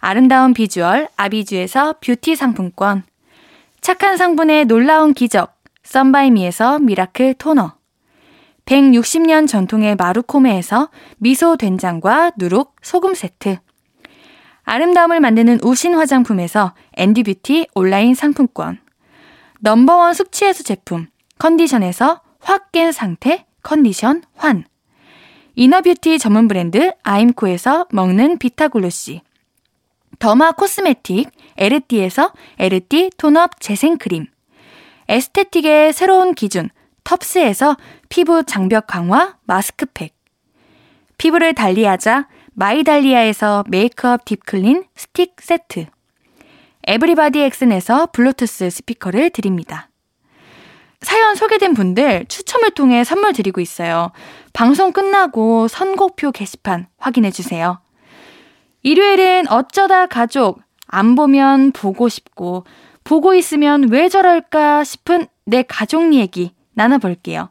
[0.01, 3.05] 아름다운 비주얼 아비주에서 뷰티 상품권,
[3.81, 7.76] 착한 성분의 놀라운 기적 썬바이미에서 미라클 토너,
[8.67, 13.59] 160년 전통의 마루코메에서 미소 된장과 누룩 소금 세트,
[14.65, 18.81] 아름다움을 만드는 우신 화장품에서 앤디뷰티 온라인 상품권,
[19.61, 21.07] number one 숙취해소 제품
[21.39, 24.65] 컨디션에서 확 깬 상태 컨디션 환.
[25.55, 29.23] inner beauty 전문 브랜드 아임코에서 먹는 비타글로시.
[30.19, 34.27] derma 코스메틱 에르띠에서 에르띠 tone up 재생크림.
[35.09, 36.69] 에스테틱의 새로운 기준
[37.05, 37.77] 텁스에서
[38.09, 40.15] 피부 장벽 강화 마스크팩
[41.19, 45.87] 피부를 달리하자 마이달리아에서 메이크업 deep clean 스틱 세트
[46.87, 49.91] 에브리바디 엑슨에서 블루투스 스피커를 드립니다.
[51.01, 54.13] 사연 소개된 분들 추첨을 통해 선물 드리고 있어요.
[54.53, 57.81] 방송 끝나고 선곡표 게시판 확인해 주세요.
[58.83, 62.65] 일요일은 어쩌다 가족, 안 보면 보고 싶고,
[63.05, 67.51] 보고 있으면 왜 저럴까 싶은 내 가족 얘기 나눠볼게요.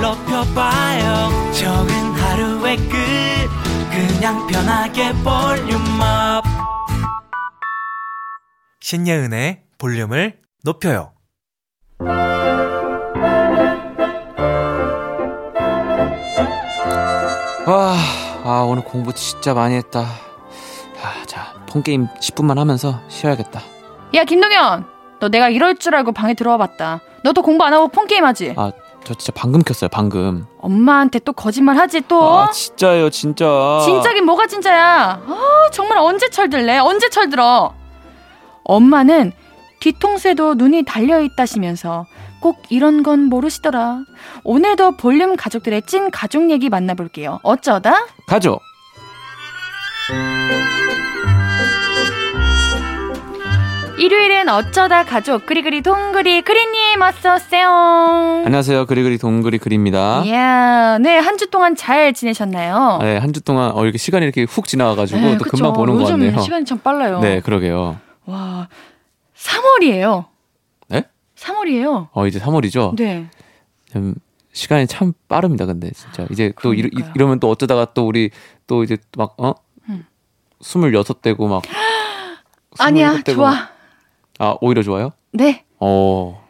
[0.00, 1.52] 높여봐요.
[1.52, 2.98] 적은 하루의 끝.
[3.90, 6.44] 그냥 편하게 볼륨업.
[8.80, 11.12] 신예은의 볼륨을 높여요.
[17.66, 17.94] 와,
[18.44, 20.00] 아 오늘 공부 진짜 많이 했다.
[20.00, 23.60] 아, 자 폰게임 10분만 하면서 쉬어야겠다.
[24.14, 24.86] 야 김동현!
[25.20, 27.00] 너 내가 이럴 줄 알고 방에 들어와 봤다.
[27.22, 28.54] 너도 공부 안 하고 폰게임 하지?
[28.56, 28.72] 아
[29.10, 30.46] 저 진짜 방금 켰어요, 방금.
[30.60, 32.22] 엄마한테 또 거짓말 하지 또?
[32.42, 33.80] 아, 진짜예요, 진짜.
[33.84, 35.20] 진짜긴 뭐가 진짜야?
[35.26, 36.78] 아, 정말 언제 철들래?
[36.78, 37.74] 언제 철들어?
[38.62, 39.32] 엄마는
[39.80, 42.06] 뒤통수에도 눈이 달려 있다시면서
[42.40, 44.04] 꼭 이런 건 모르시더라.
[44.44, 47.40] 오늘도 볼륨 가족들의 찐 가족 얘기 만나볼게요.
[47.42, 48.06] 어쩌다?
[48.28, 48.60] 가죠.
[54.04, 57.68] 일요일엔 어쩌다 가족 그리그리 동그리 그리님 어서 오세요.
[58.46, 60.22] 안녕하세요, 그리그리 동그리 그리입니다.
[60.24, 62.98] 이야, 네, 한 주 동안 잘 지내셨나요?
[63.02, 65.50] 네, 한 주 동안 어, 이렇게 시간이 이렇게 훅 지나가가지고 네, 또 그쵸.
[65.58, 66.38] 금방 보는 것 같네요.
[66.40, 67.20] 시간이 참 빨라요.
[67.20, 67.98] 네, 그러게요.
[68.24, 68.68] 와,
[69.36, 70.24] 3월이에요.
[70.88, 71.04] 네?
[71.36, 72.08] 3월이에요.
[72.12, 72.96] 어, 이제 3월이죠?
[72.96, 73.26] 네.
[73.92, 74.14] 좀
[74.52, 76.26] 시간이 참 빠릅니다, 근데 진짜.
[76.30, 76.88] 이제 또 이러.
[77.14, 78.30] 이러면 또 어쩌다가 또 우리
[78.66, 79.52] 또 이제 막, 어?
[79.90, 80.06] 음.
[80.62, 81.62] 26대고 막.
[82.78, 83.68] 아니야, 27 대고 좋아.
[84.40, 85.12] 막- 아, 오히려 좋아요?
[85.32, 86.42] 네, 어,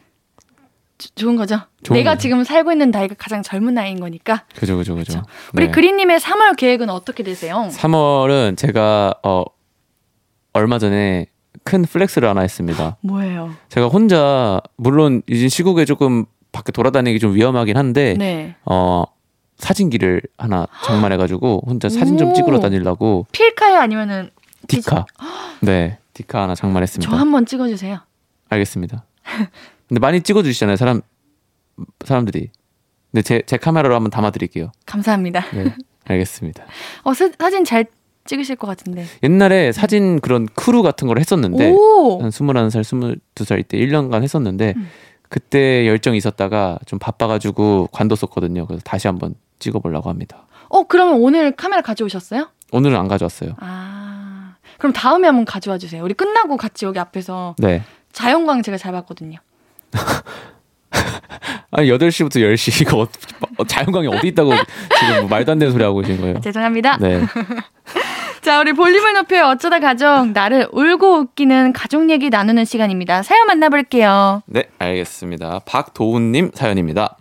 [0.98, 1.61] 조- 좋은 거죠.
[1.83, 2.22] 좋은 내가 거죠.
[2.22, 4.44] 지금 살고 있는 나이가 가장 젊은 나이인 거니까.
[4.55, 5.12] 그죠, 그죠, 그죠.
[5.20, 5.26] 그쵸.
[5.55, 5.70] 우리 네.
[5.72, 7.68] 그린님의 3월 계획은 어떻게 되세요?
[7.72, 9.44] 3월은 제가, 어,
[10.53, 11.26] 얼마 전에
[11.64, 12.96] 큰 flex를 하나 했습니다.
[13.03, 13.50] 뭐예요?
[13.68, 18.55] 제가 혼자, 물론 요즘 시국에 조금 밖에 돌아다니기 좀 위험하긴 한데, 네.
[18.64, 19.05] 어,
[19.59, 22.33] 사진기를 하나 장만해가지고 혼자 사진 좀 오.
[22.33, 24.31] 찍으러 다니려고 필카요 아니면은
[24.68, 25.05] 디카.
[25.61, 27.11] 네, 디카 하나 장만했습니다.
[27.11, 28.00] 저 한번 찍어주세요.
[28.50, 29.04] 알겠습니다.
[29.88, 31.00] 근데 많이 찍어주시잖아요, 사람
[32.04, 32.50] 사람들이.
[33.11, 34.70] 근데 제, 제 카메라로 한번 담아드릴게요.
[34.87, 35.44] 감사합니다.
[35.52, 36.64] 네, 알겠습니다.
[37.04, 37.87] 어, 사, 사진 잘
[38.24, 39.06] 찍으실 것 같은데.
[39.22, 42.20] 옛날에 사진 그런 크루 같은 걸 했었는데 오!
[42.20, 44.88] 한 21살, 22살 때 1년간 했었는데 음.
[45.28, 48.66] 그때 열정이 있었다가 좀 바빠가지고 관뒀었거든요.
[48.66, 50.46] 그래서 다시 한번 찍어보려고 합니다.
[50.68, 52.48] 어, 그러면 오늘 카메라 가져오셨어요?
[52.72, 53.54] 오늘은 안 가져왔어요.
[53.59, 54.00] 아.
[54.81, 56.03] 그럼 다음에 한번 가져와 주세요.
[56.03, 57.83] 우리 끝나고 같이 여기 앞에서 네.
[58.12, 59.38] 자연광 제가 잘 봤거든요.
[61.71, 63.07] 아니 8시부터 10시 이거 어,
[63.59, 64.53] 어, 자연광이 어디 있다고
[64.99, 66.40] 지금 뭐 말도 안 되는 소리 하고 계신 거예요.
[66.40, 66.97] 죄송합니다.
[66.99, 67.21] 네.
[68.40, 73.23] 자, 우리 볼륨을 높여 어쩌다 가족 나를 울고 웃기는 가족 얘기 나누는 시간입니다.
[73.23, 74.43] 사연 만나볼게요.
[74.47, 75.61] 네, 알겠습니다.
[75.66, 77.19] 박도훈님 사연입니다.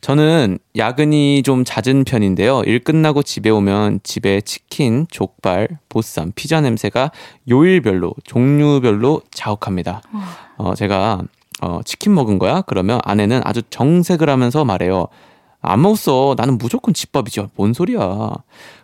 [0.00, 2.62] 저는 야근이 좀 잦은 편인데요.
[2.64, 7.10] 일 끝나고 집에 오면 집에 치킨, 족발, 보쌈, 피자 냄새가
[7.48, 10.02] 요일별로, 종류별로 자욱합니다.
[10.56, 11.22] 어, 제가
[11.62, 12.62] 어, 치킨 먹은 거야?
[12.62, 15.08] 그러면 아내는 아주 정색을 하면서 말해요.
[15.60, 16.34] 안 먹었어.
[16.38, 17.48] 나는 무조건 집밥이지.
[17.54, 18.30] 뭔 소리야.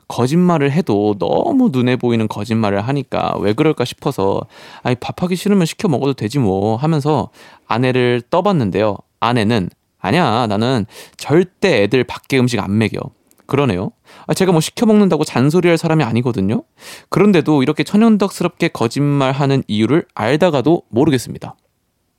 [0.08, 4.40] 거짓말을 해도 너무 눈에 보이는 거짓말을 하니까 왜 그럴까 싶어서
[4.82, 7.30] 아니 밥하기 싫으면 시켜 먹어도 되지 뭐 하면서
[7.66, 8.98] 아내를 떠봤는데요.
[9.18, 9.70] 아내는
[10.06, 12.98] 아니야 나는 절대 애들 밖에 음식 안 먹여.
[13.46, 13.92] 그러네요.
[14.26, 16.64] 아, 제가 뭐 시켜 먹는다고 잔소리할 사람이 아니거든요.
[17.10, 21.54] 그런데도 이렇게 천연덕스럽게 거짓말하는 이유를 알다가도 모르겠습니다.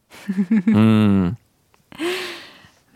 [0.70, 1.36] 음,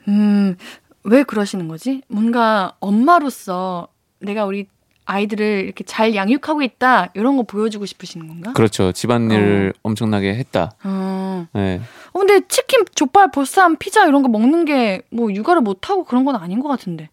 [0.07, 0.55] 음,
[1.03, 2.01] 왜 그러시는 거지?
[2.07, 4.67] 뭔가 엄마로서 내가 우리
[5.05, 8.53] 아이들을 이렇게 잘 양육하고 있다 이런 거 보여주고 싶으시는 건가?
[8.53, 8.91] 그렇죠.
[8.91, 10.71] 집안일을 엄청나게 했다.
[10.83, 11.47] 어.
[11.53, 11.81] 네.
[12.13, 16.25] 어, 근데 치킨, 족발, 보쌈, 피자 이런 거 먹는 게 뭐 육아를 못 하고 그런
[16.25, 17.09] 건 아닌 것 같은데.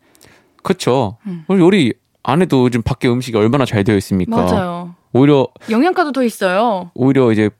[0.62, 1.16] 그렇죠.
[1.26, 1.44] 음.
[1.48, 4.36] 우리 요리 안 해도 요즘 밖에 음식이 얼마나 잘 되어 있습니까?
[4.36, 4.94] 맞아요.
[5.12, 6.90] 오히려 영양가도 더 있어요.
[6.94, 7.50] 오히려 이제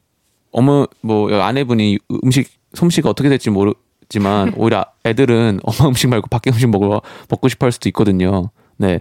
[0.53, 6.69] 어머 뭐 아내분이 음식 솜씨가 어떻게 될지 모르지만 오히려 애들은 엄마 음식 말고 밖에 음식
[6.69, 7.01] 먹어
[7.31, 8.51] 먹고 싶어 할 수도 있거든요.
[8.77, 9.01] 네.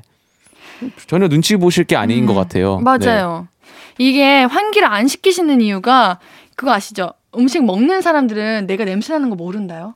[1.08, 2.78] 전혀 눈치 보실 게 아닌 음, 것 같아요.
[2.78, 2.84] 네.
[2.84, 3.48] 맞아요.
[3.98, 6.20] 이게 환기를 안 시키시는 이유가
[6.56, 7.12] 그거 아시죠?
[7.38, 9.96] 음식 먹는 사람들은 내가 냄새 나는 거 모른다요.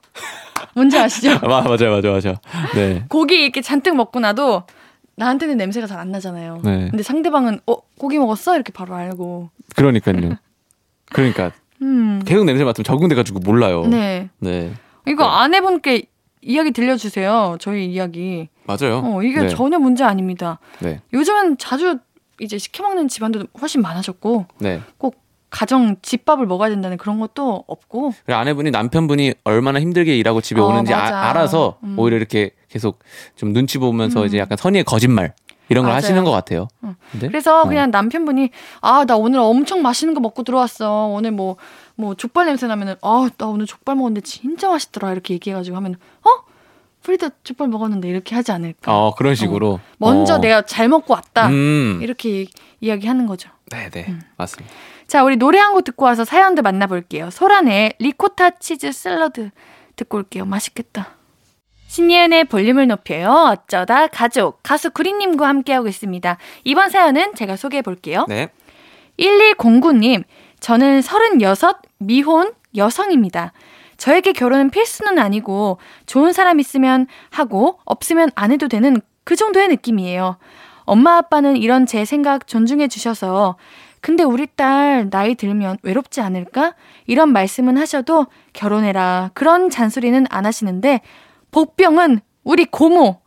[0.75, 1.29] 뭔지 아시죠?
[1.31, 1.35] 네.
[1.43, 2.35] 아, 맞아요, 맞아요, 맞아요.
[2.75, 3.03] 네.
[3.09, 4.63] 고기 이렇게 잔뜩 먹고 나도
[5.15, 6.61] 나한테는 냄새가 잘 안 나잖아요.
[6.63, 6.87] 네.
[6.89, 9.49] 근데 상대방은 어 고기 먹었어 이렇게 바로 알고.
[9.75, 10.37] 그러니까요.
[11.11, 12.21] 그러니까 음.
[12.25, 13.85] 계속 냄새 맡으면 적응돼가지고 몰라요.
[13.87, 14.29] 네.
[14.39, 14.71] 네.
[15.07, 15.29] 이거 네.
[15.29, 16.03] 아내분께
[16.43, 17.57] 이야기 들려주세요.
[17.59, 18.49] 저희 이야기.
[18.65, 19.01] 맞아요.
[19.03, 19.49] 어 이게 네.
[19.49, 20.59] 전혀 문제 아닙니다.
[20.79, 21.01] 네.
[21.13, 21.97] 요즘은 자주
[22.39, 24.81] 이제 시켜 먹는 집안도 훨씬 많아졌고 네.
[24.97, 25.21] 꼭
[25.51, 30.93] 가정 집밥을 먹어야 된다는 그런 것도 없고 아내분이 남편분이 얼마나 힘들게 일하고 집에 어, 오는지.
[30.93, 31.99] 아, 알아서 음.
[31.99, 32.99] 오히려 이렇게 계속
[33.35, 34.25] 좀 눈치 보면서 음.
[34.25, 35.33] 이제 약간 선의의 거짓말
[35.69, 35.97] 이런 걸 맞아요.
[35.97, 36.67] 하시는 것 같아요.
[36.83, 36.95] 음.
[37.11, 37.67] 근데 그래서 어.
[37.67, 38.49] 그냥 남편분이
[38.81, 43.65] 아 나 오늘 엄청 맛있는 거 먹고 들어왔어 오늘 뭐뭐 족발 냄새 나면은 아나 오늘
[43.67, 46.29] 족발 먹었는데 진짜 맛있더라 이렇게 얘기해가지고 하면 어
[47.03, 50.37] 프리다 족발 먹었는데 이렇게 하지 않을까 어 그런 식으로 먼저 어.
[50.39, 51.99] 내가 잘 먹고 왔다 음.
[52.01, 52.47] 이렇게
[52.79, 53.49] 이야기하는 거죠.
[53.69, 54.21] 네네 음.
[54.37, 54.73] 맞습니다.
[55.11, 57.31] 자 우리 노래 한 곡 듣고 와서 사연도 만나볼게요.
[57.31, 59.49] 소란의 리코타 치즈 샐러드
[59.97, 60.45] 듣고 올게요.
[60.45, 61.17] 맛있겠다.
[61.87, 63.29] 신예은의 볼륨을 높여요.
[63.29, 66.37] 어쩌다 가족 가수 구리님과 함께하고 있습니다.
[66.63, 68.25] 이번 사연은 제가 소개해 볼게요.
[68.29, 68.51] 네.
[69.19, 70.23] 1109님,
[70.61, 73.51] 저는 36 미혼 여성입니다.
[73.97, 80.37] 저에게 결혼은 필수는 아니고 좋은 사람 있으면 하고 없으면 안 해도 되는 그 정도의 느낌이에요.
[80.85, 83.57] 엄마 아빠는 이런 제 생각 존중해 주셔서
[84.01, 86.73] 근데 우리 딸 나이 들면 외롭지 않을까?
[87.05, 89.31] 이런 말씀은 하셔도 결혼해라.
[89.33, 91.01] 그런 잔소리는 안 하시는데
[91.51, 93.21] 복병은 우리 고모.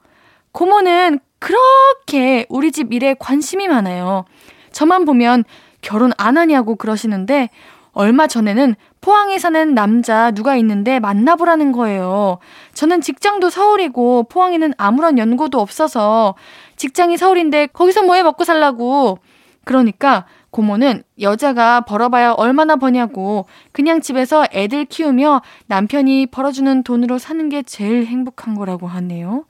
[0.52, 4.24] 고모는 그렇게 우리 집 일에 관심이 많아요.
[4.72, 5.44] 저만 보면
[5.80, 7.50] 결혼 안 하냐고 그러시는데
[7.92, 12.38] 얼마 전에는 포항에 사는 남자 누가 있는데 만나보라는 거예요.
[12.72, 16.34] 저는 직장도 서울이고 포항에는 아무런 연고도 없어서
[16.76, 19.18] 직장이 서울인데 거기서 뭐 해 먹고 살라고.
[19.64, 27.64] 그러니까 고모는 여자가 벌어봐야 얼마나 버냐고 그냥 집에서 애들 키우며 남편이 벌어주는 돈으로 사는 게
[27.64, 29.46] 제일 행복한 거라고 하네요.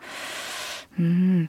[0.98, 1.48] 음,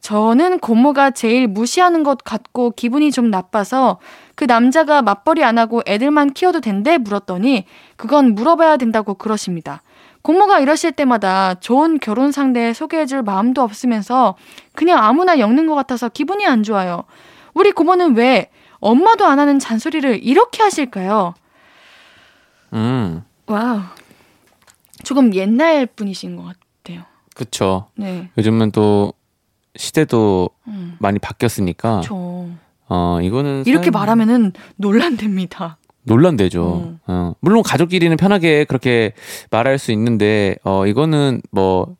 [0.00, 3.98] 저는 고모가 제일 무시하는 것 같고 기분이 좀 나빠서
[4.36, 7.64] 그 남자가 맞벌이 안 하고 애들만 키워도 된대 물었더니
[7.96, 9.82] 그건 물어봐야 된다고 그러십니다.
[10.22, 14.36] 고모가 이러실 때마다 좋은 결혼 상대 소개해줄 마음도 없으면서
[14.76, 17.02] 그냥 아무나 엮는 것 같아서 기분이 안 좋아요.
[17.52, 18.48] 우리 고모는 왜
[18.86, 21.34] 엄마도 안 하는 잔소리를 이렇게 하실까요?
[22.74, 23.22] 음.
[23.46, 23.80] wow.
[25.04, 26.42] 조금 옛날 분이신 것
[26.82, 27.04] 같아요.
[27.34, 27.86] 그쵸.
[27.94, 28.28] 네.
[28.36, 29.14] 요즘은 또
[29.76, 30.96] 시대도 음.
[31.00, 35.78] 많이 바뀌었으니까 저어 이거는 이렇게 사연- 말하면은 논란됩니다.
[36.04, 36.64] 논란되죠.
[36.64, 36.98] 어.
[37.06, 37.34] 어.
[37.40, 39.12] 물론 가족끼리는 편하게 그렇게
[39.52, 41.96] 말할 수 있는데 어 이거는 뭐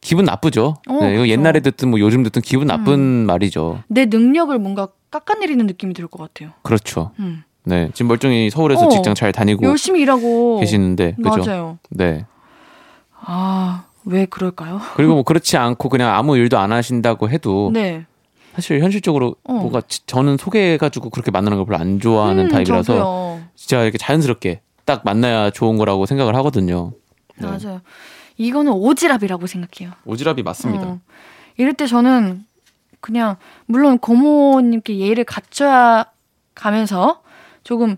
[0.00, 0.76] 기분 나쁘죠.
[0.88, 1.28] 어, 네, 이거 그쵸.
[1.28, 3.26] 옛날에 듣든 뭐 요즘 듣든 기분 나쁜 음.
[3.26, 3.82] 말이죠.
[3.88, 6.52] 내 능력을 뭔가 깎아내리는 느낌이 들 것 같아요.
[6.62, 7.10] 그렇죠.
[7.18, 7.42] 음.
[7.64, 8.88] 네, 지금 멀쩡히 서울에서 어.
[8.88, 11.44] 직장 잘 다니고 열심히 일하고 계시는데 그죠?
[11.44, 11.78] 맞아요.
[11.90, 12.24] 네.
[13.20, 14.80] 아, 왜 그럴까요?
[14.96, 18.06] 그리고 뭐 그렇지 않고 그냥 아무 일도 안 하신다고 해도 네.
[18.54, 19.70] 사실 현실적으로 어.
[19.86, 23.40] 지- 저는 소개해가지고 그렇게 만나는 걸 별로 안 좋아하는 음, 타입이라서 저도요.
[23.54, 26.92] 진짜 이렇게 자연스럽게 딱 만나야 좋은 거라고 생각을 하거든요.
[27.36, 27.46] 네.
[27.46, 27.80] 맞아요.
[28.38, 29.94] 이거는 오지랖이라고 생각해요.
[30.06, 30.84] 오지랖이 맞습니다.
[30.86, 31.00] 어.
[31.56, 32.46] 이럴 때 저는
[33.00, 33.36] 그냥
[33.66, 36.06] 물론 고모님께 예의를 갖춰야
[36.54, 37.22] 가면서
[37.64, 37.96] 조금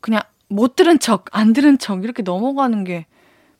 [0.00, 3.06] 그냥 못 들은 척, 안 들은 척 이렇게 넘어가는 게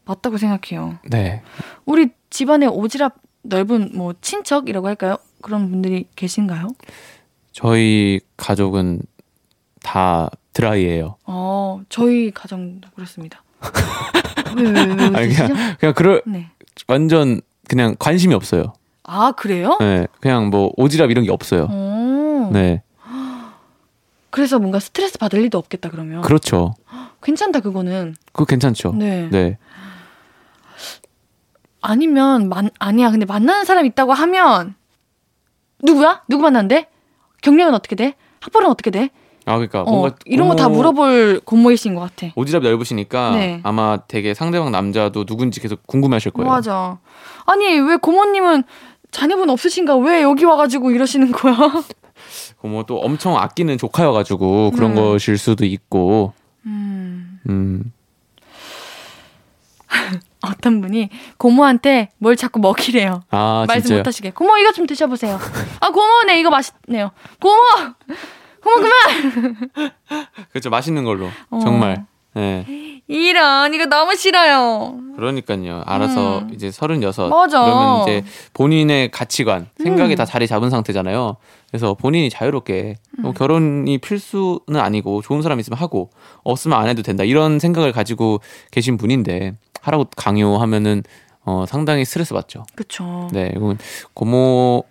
[0.05, 0.99] 맞다고 생각해요.
[1.11, 1.43] 네.
[1.85, 3.13] 우리 집안에 오지랖
[3.43, 5.19] 넓은 뭐 친척이라고 할까요?
[5.43, 6.69] 그런 분들이 계신가요?
[7.53, 9.03] 저희 가족은
[9.83, 11.17] 다 드라이예요.
[11.25, 13.44] 어, 저희 가정도 그렇습니다.
[14.57, 15.55] 왜, 왜, 왜, 왜 아니, 웃으시죠?
[15.79, 16.51] 그냥 그럴 네.
[16.89, 18.73] 완전 그냥 관심이 없어요.
[19.05, 19.77] 아, 그래요?
[19.81, 20.07] 네.
[20.21, 21.67] 그냥 뭐 오지랖 이런 게 없어요.
[21.71, 22.51] 어.
[22.53, 22.83] 네.
[24.31, 26.23] 그래서 뭔가 스트레스 받을 일도 없겠다 그러면.
[26.23, 26.75] 그렇죠.
[27.23, 28.17] 괜찮다 그거는.
[28.33, 28.93] 그거 괜찮죠.
[28.95, 29.29] 네.
[29.31, 29.59] 네.
[31.81, 33.11] 아니면 만 아니야.
[33.11, 34.75] 근데 만나는 사람 있다고 하면
[35.83, 36.23] 누구야?
[36.29, 36.89] 누구 만난대?
[37.43, 38.15] 경력은 어떻게 돼?
[38.41, 39.11] 학벌은 어떻게 돼?
[39.47, 42.29] 아 그러니까 어, 뭔가 이런 거 다 물어볼 고모이신 것 같아.
[42.35, 43.61] 오지랖 넓으시니까 네.
[43.63, 46.51] 아마 되게 상대방 남자도 누군지 계속 궁금해하실 거예요.
[46.51, 46.99] 맞아.
[47.47, 48.65] 아니 왜 고모님은
[49.11, 49.97] 자녀분 없으신가?
[49.97, 51.57] 왜 여기 와가지고 이러시는 거야?
[52.61, 55.01] 고모 또 엄청 아끼는 조카여가지고 그런 네.
[55.01, 56.33] 것일 수도 있고.
[56.67, 57.93] 음, 음.
[60.43, 63.23] 어떤 분이 고모한테 뭘 자꾸 먹이래요.
[63.31, 63.99] 아 말씀 진짜요.
[64.01, 64.31] 못하시게.
[64.31, 65.39] 고모 이거 좀 드셔보세요.
[65.81, 67.11] 아 고모 네 이거 맛있네요.
[67.41, 67.57] 고모
[68.65, 69.93] 고모 그만.
[70.51, 70.71] 그렇죠.
[70.71, 71.59] 맛있는 걸로 어.
[71.61, 72.07] 정말.
[72.35, 72.65] 네.
[73.07, 74.99] 이런 이거 너무 싫어요.
[75.17, 75.83] 그러니까요.
[75.87, 76.51] 알아서 음.
[76.55, 77.31] 이제 서른여섯.
[77.31, 80.17] 그러면 이제 본인의 가치관, 생각이 음.
[80.17, 81.37] 다 자리 잡은 상태잖아요.
[81.69, 83.35] 그래서 본인이 자유롭게 뭐 음.
[83.35, 86.11] 결혼이 필수는 아니고 좋은 사람 있으면 하고
[86.43, 88.41] 없으면 안 해도 된다 이런 생각을 가지고
[88.71, 89.53] 계신 분인데
[89.83, 91.03] 하라고 강요하면은
[91.45, 92.65] 어 상당히 스트레스 받죠.
[92.75, 93.29] 그쵸.
[93.33, 93.77] 네, 이건
[94.15, 94.85] 고모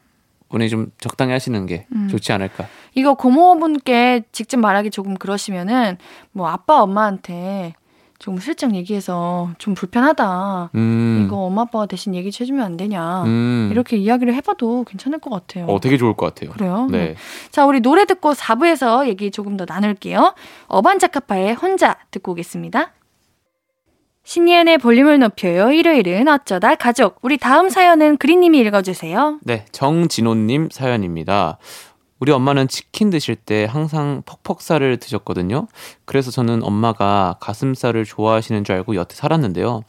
[0.54, 2.08] 분이 좀 적당히 하시는 게 음.
[2.10, 2.68] 좋지 않을까.
[2.94, 5.98] 이거 고모분께 직접 말하기 조금 그러시면은
[6.32, 7.74] 뭐 아빠 엄마한테
[8.20, 10.70] 조금 슬쩍 얘기해서 좀 불편하다.
[10.76, 11.24] 음.
[11.26, 13.24] 이거 엄마 아빠가 대신 얘기 좀 해주면 안 되냐.
[13.24, 13.70] 음.
[13.72, 15.66] 이렇게 이야기를 해봐도 괜찮을 것 같아요.
[15.66, 16.52] 어 되게 좋을 것 같아요.
[16.52, 16.88] 그래요?
[16.90, 17.16] 네.
[17.52, 20.36] 자, 우리 노래 듣고 4부에서 얘기 조금 더 나눌게요.
[20.68, 22.94] 어반자카파의 혼자 듣고 오겠습니다.
[24.26, 25.72] 신예은의 볼륨을 높여요.
[25.72, 27.18] 일요일은 어쩌다 가족.
[27.22, 29.40] 우리 다음 사연은 그린님이 읽어주세요.
[29.42, 31.58] 네, 정진호님 사연입니다.
[32.20, 35.68] 우리 엄마는 치킨 드실 때 항상 퍽퍽살을 드셨거든요.
[36.06, 39.84] 그래서 저는 엄마가 가슴살을 좋아하시는 줄 알고 여태 살았는데요.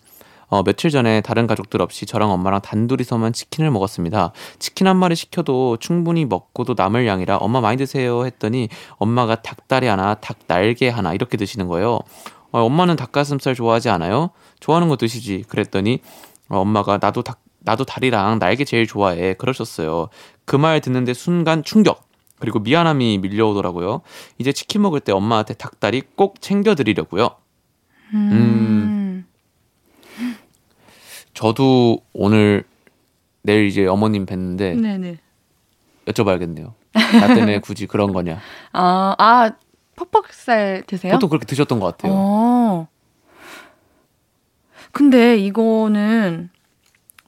[0.48, 4.32] 어, 며칠 전에 다른 가족들 없이 저랑 엄마랑 단둘이서만 치킨을 먹었습니다.
[4.58, 10.14] 치킨 한 마리 시켜도 충분히 먹고도 남을 양이라 엄마 많이 드세요 했더니 엄마가 닭다리 하나,
[10.14, 12.00] 닭 날개 하나 이렇게 드시는 거예요.
[12.54, 14.30] 어, 엄마는 닭가슴살 좋아하지 않아요?
[14.60, 15.42] 좋아하는 거 드시지.
[15.48, 15.98] 그랬더니
[16.48, 19.34] 어, 엄마가 나도 닭 나도 다리랑 날개 제일 좋아해.
[19.34, 20.08] 그러셨어요.
[20.44, 22.04] 그 말 듣는데 순간 충격.
[22.38, 24.02] 그리고 미안함이 밀려오더라고요.
[24.38, 27.30] 이제 치킨 먹을 때 엄마한테 닭다리 꼭 챙겨드리려고요.
[28.12, 29.26] 음.
[31.32, 32.62] 저도 오늘
[33.42, 35.18] 내일 이제 어머님 뵀는데 네네.
[36.06, 36.72] 여쭤봐야겠네요.
[36.92, 38.38] 나 때문에 굳이 그런 거냐.
[38.72, 39.50] 아, 아,
[39.96, 41.12] 퍽퍽살 드세요?
[41.12, 42.12] 보통 그렇게 드셨던 것 같아요.
[42.14, 42.88] 어.
[44.92, 46.50] 근데 이거는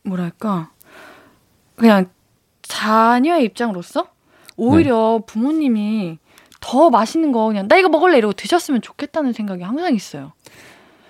[0.02, 0.70] 뭐랄까
[1.76, 2.08] 그냥
[2.62, 4.08] 자녀의 입장으로서
[4.56, 6.18] 오히려 부모님이
[6.60, 10.32] 더 맛있는 거 그냥 나 이거 먹을래 이러고 드셨으면 좋겠다는 생각이 항상 있어요.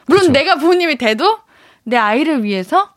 [0.07, 0.32] 물론 그쵸.
[0.32, 1.38] 내가 부모님이 돼도
[1.84, 2.90] 내 아이를 위해서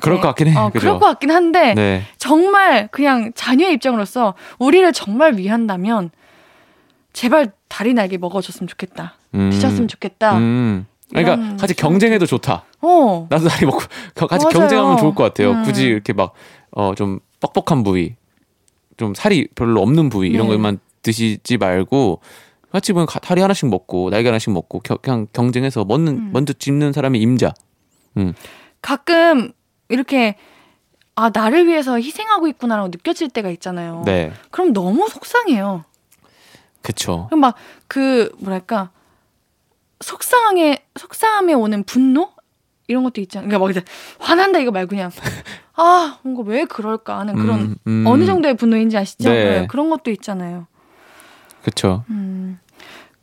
[0.00, 0.22] 그럴 네.
[0.22, 0.56] 것 같긴 해.
[0.56, 0.80] 어, 그죠?
[0.80, 2.02] 그럴 것 같긴 한데 네.
[2.16, 6.10] 정말 그냥 자녀의 입장으로서 우리를 정말 위한다면
[7.12, 9.14] 제발 다리 날개 먹어줬으면 좋겠다.
[9.34, 9.50] 음.
[9.50, 10.36] 드셨으면 좋겠다.
[10.38, 10.86] 음.
[11.10, 12.64] 그러니까 같이 경쟁해도 좋다.
[12.82, 13.26] 어.
[13.28, 13.80] 나도 다리 먹고
[14.28, 14.58] 같이 맞아요.
[14.58, 15.52] 경쟁하면 좋을 것 같아요.
[15.52, 15.62] 음.
[15.64, 16.34] 굳이 이렇게 막
[16.72, 18.14] 어 좀 뻑뻑한 부위,
[18.96, 20.52] 좀 살이 별로 없는 부위 이런 네.
[20.54, 22.20] 것만 드시지 말고
[22.70, 26.30] 같이 보면 가- 다리 하나씩 먹고 날개 하나씩 먹고 겨- 그냥 경쟁해서 먹는 음.
[26.32, 27.52] 먼저 찝는 사람이 임자.
[28.82, 29.52] 가끔
[29.88, 30.36] 이렇게
[31.16, 34.02] 아 나를 위해서 희생하고 있구나라고 느껴질 때가 있잖아요.
[34.06, 35.84] 네, 그럼 너무 속상해요.
[36.82, 37.26] 그쵸.
[37.28, 37.54] 그럼 막
[37.90, 38.90] 그 뭐랄까
[40.00, 42.30] 속상함에 속상함에 오는 분노
[42.86, 43.48] 이런 것도 있잖아요.
[43.48, 43.82] 그러니까 막 이제
[44.20, 45.10] 화난다 이거 말고 그냥
[45.74, 48.04] 아 뭔가 왜 그럴까 하는 그런 음, 음.
[48.06, 49.28] 어느 정도의 분노인지 아시죠?
[49.28, 49.60] 네.
[49.60, 50.66] 네, 그런 것도 있잖아요.
[51.64, 52.04] 그쵸.
[52.10, 52.60] 음.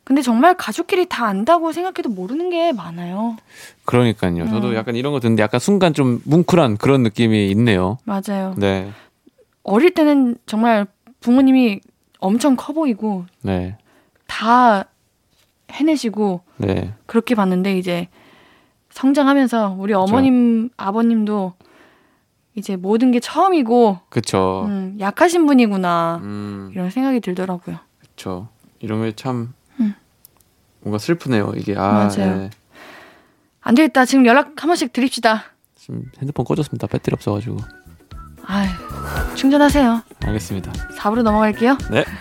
[0.04, 3.36] 근데 정말 가족끼리 다 안다고 생각해도 모르는 게 많아요.
[3.84, 4.48] 그러니까요.
[4.48, 4.74] 저도 음.
[4.74, 7.98] 약간 이런 거 듣는데 약간 순간 좀 뭉클한 그런 느낌이 있네요.
[8.04, 8.54] 맞아요.
[8.58, 8.90] 네,
[9.62, 10.86] 어릴 때는 정말
[11.20, 11.80] 부모님이
[12.18, 13.76] 엄청 커 보이고 네,
[14.26, 14.84] 다
[15.70, 16.94] 해내시고 네.
[17.06, 18.08] 그렇게 봤는데 이제
[18.90, 21.54] 성장하면서 우리 어머님 아버님도
[22.54, 24.64] 이제 모든 게 처음이고 그쵸.
[24.66, 27.78] 음, 약하신 분이구나 음, 이런 생각이 들더라고요.
[28.00, 28.48] 그쵸.
[28.80, 29.94] 이런 게참 음.
[30.80, 31.52] 뭔가 슬프네요.
[31.56, 32.38] 이게 아, 맞아요.
[32.38, 32.50] 네.
[33.60, 34.04] 안 되겠다.
[34.04, 35.44] 지금 연락 한 번씩 드립시다.
[35.76, 36.86] 지금 핸드폰 꺼졌습니다.
[36.86, 37.58] 배터리 없어가지고.
[38.46, 38.68] 아유,
[39.34, 40.02] 충전하세요.
[40.24, 40.72] 알겠습니다.
[40.96, 41.76] 4부로 넘어갈게요.
[41.90, 42.04] 네.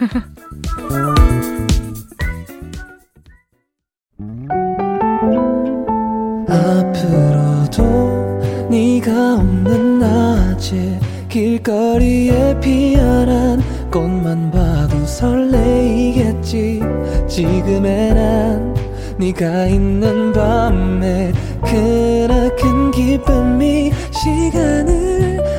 [6.49, 13.61] 앞으로도 네가 없는 낮에 길거리에 피어난
[13.91, 16.81] 꽃만 봐도 설레이겠지
[17.27, 18.75] 지금의 난
[19.17, 21.33] 네가 있는 밤에
[21.63, 25.06] 크나큰 기쁨이 시간을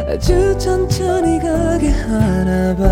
[0.08, 2.86] 아주 천천히 가게 하나 봐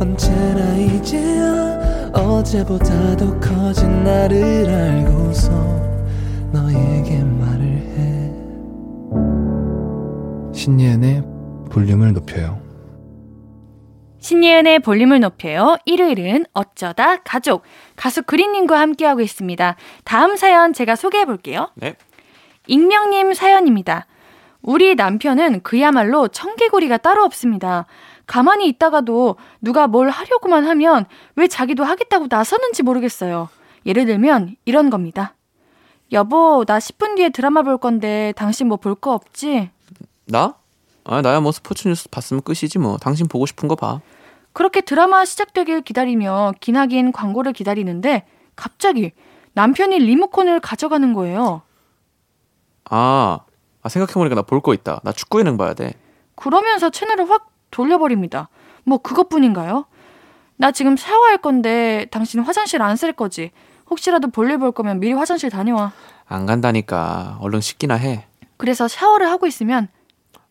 [0.00, 5.50] 언제나 이제야 어제보다 더 커진 나를 알고서
[6.52, 8.32] 너에게 말을 해
[10.54, 11.22] 신예은의
[11.70, 12.58] 볼륨을 높여요.
[14.20, 15.76] 신예은의 볼륨을 높여요.
[15.84, 17.62] 일요일은 어쩌다 가족
[17.94, 19.76] 가수 그린님과 함께하고 있습니다.
[20.04, 21.68] 다음 사연 제가 소개해 볼게요.
[21.74, 21.94] 네.
[22.66, 24.06] 익명님 사연입니다.
[24.62, 27.86] 우리 남편은 그야말로 청개구리가 따로 없습니다.
[28.26, 31.06] 가만히 있다가도 누가 뭘 하려고만 하면
[31.36, 33.48] 왜 자기도 하겠다고 나서는지 모르겠어요.
[33.86, 35.34] 예를 들면 이런 겁니다.
[36.12, 39.70] 여보, 나 10분 뒤에 드라마 볼 건데 당신 뭐 볼 거 없지?
[40.26, 40.54] 나?
[41.04, 42.98] 아, 나야 뭐 스포츠 뉴스 봤으면 끝이지 뭐.
[42.98, 44.00] 당신 보고 싶은 거 봐.
[44.52, 49.12] 그렇게 드라마 시작되길 기다리며 기나긴 광고를 기다리는데 갑자기
[49.54, 51.62] 남편이 리모컨을 가져가는 거예요.
[52.90, 53.40] 아,
[53.82, 55.00] 아 생각해보니까 나 볼 거 있다.
[55.04, 55.92] 나 축구 예능 봐야 돼.
[56.34, 58.48] 그러면서 채널을 확 돌려버립니다.
[58.84, 59.86] 뭐 그것뿐인가요?
[60.56, 63.50] 나 지금 샤워할 건데 당신 화장실 안 쓸 거지?
[63.90, 65.92] 혹시라도 볼일 볼 거면 미리 화장실 다녀와.
[66.26, 67.38] 안 간다니까.
[67.40, 68.26] 얼른 씻기나 해.
[68.56, 69.88] 그래서 샤워를 하고 있으면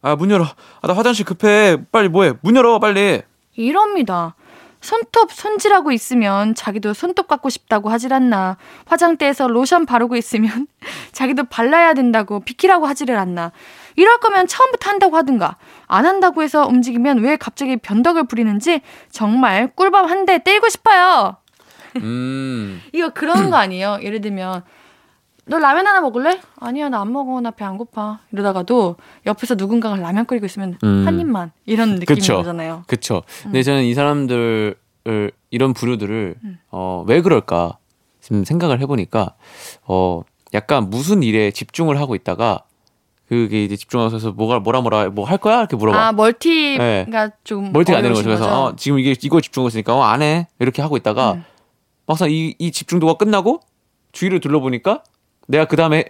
[0.02, 0.46] 아, 문 열어.
[0.82, 1.78] 아, 나 화장실 급해.
[1.92, 2.34] 빨리 뭐해.
[2.42, 3.22] 문 열어, 빨리.
[3.56, 4.36] 이럽니다.
[4.82, 8.58] 손톱 손질하고 있으면 자기도 손톱 갖고 싶다고 하질 않나.
[8.86, 10.68] 화장대에서 로션 바르고 있으면
[11.12, 13.52] 자기도 발라야 된다고 비키라고 하지를 않나.
[13.96, 15.58] 이럴 거면 처음부터 한다고 하든가.
[15.88, 21.38] 안 한다고 해서 움직이면 왜 갑자기 변덕을 부리는지 정말 꿀밤 한 대 때리고 싶어요.
[21.98, 22.82] 음.
[22.94, 24.00] 이거 그런 거 아니에요?
[24.04, 24.64] 예를 들면
[25.48, 26.40] 너 라면 하나 먹을래?
[26.60, 28.96] 아니야 나 안 먹어 나 배 안 고파 이러다가도
[29.26, 31.04] 옆에서 누군가가 라면 끓이고 있으면 음.
[31.08, 32.36] 한 입만 이런 느낌인 그쵸.
[32.38, 32.84] 거잖아요.
[32.88, 33.24] 그쵸.
[33.44, 34.76] 근데 저는 이 사람들을,
[35.52, 36.36] 이런 부류들을,
[36.72, 37.78] 어, 왜 그럴까?
[38.20, 39.36] 지금 생각을 해보니까,
[39.86, 40.22] 어,
[40.54, 42.64] 약간 무슨 일에 집중을 하고 있다가,
[43.30, 45.60] 그게 이제 집중하셔서 뭐가, 뭐라 뭐라, 뭐 할 거야?
[45.60, 45.98] 이렇게 물어봐.
[46.08, 47.06] 아 멀티가 네.
[47.46, 48.26] 좀 멀티가 안 되는 거죠.
[48.28, 50.48] 그래서, 어, 지금 이게, 이거 집중하고 있으니까, 어, 안 해.
[50.60, 51.44] 이렇게 하고 있다가, 음.
[52.06, 53.62] 막상 이, 이 집중도가 끝나고,
[54.12, 55.04] 주위를 둘러보니까,
[55.48, 56.06] 내가 그 다음에,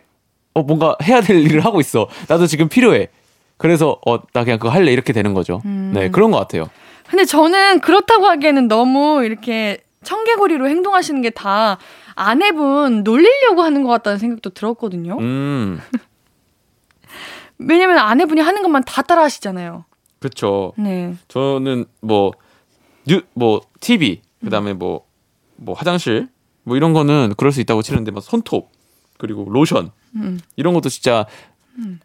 [0.53, 2.07] 어 뭔가 해야 될 일을 하고 있어.
[2.27, 3.09] 나도 지금 필요해.
[3.57, 5.61] 그래서 어 나 그냥 그거 할래 이렇게 되는 거죠.
[5.65, 5.91] 음.
[5.93, 6.69] 네 그런 것 같아요.
[7.07, 11.77] 근데 저는 그렇다고 하기에는 너무 이렇게 청개구리로 행동하시는 게 다
[12.15, 15.17] 아내분 놀리려고 하는 것 같다는 생각도 들었거든요.
[15.19, 15.79] 음
[17.59, 19.85] 왜냐면 아내분이 하는 것만 다 따라 하시잖아요.
[20.19, 20.73] 그렇죠.
[20.77, 21.15] 네.
[21.27, 22.31] 저는 뭐,
[23.05, 25.05] 뉴, 뭐, TV, 그 다음에 뭐,
[25.55, 26.27] 뭐, 화장실,
[26.63, 28.69] 뭐 이런 거는 그럴 수 있다고 치는데, 막 손톱,
[29.17, 30.39] 그리고 로션, 음.
[30.55, 31.25] 이런 것도 진짜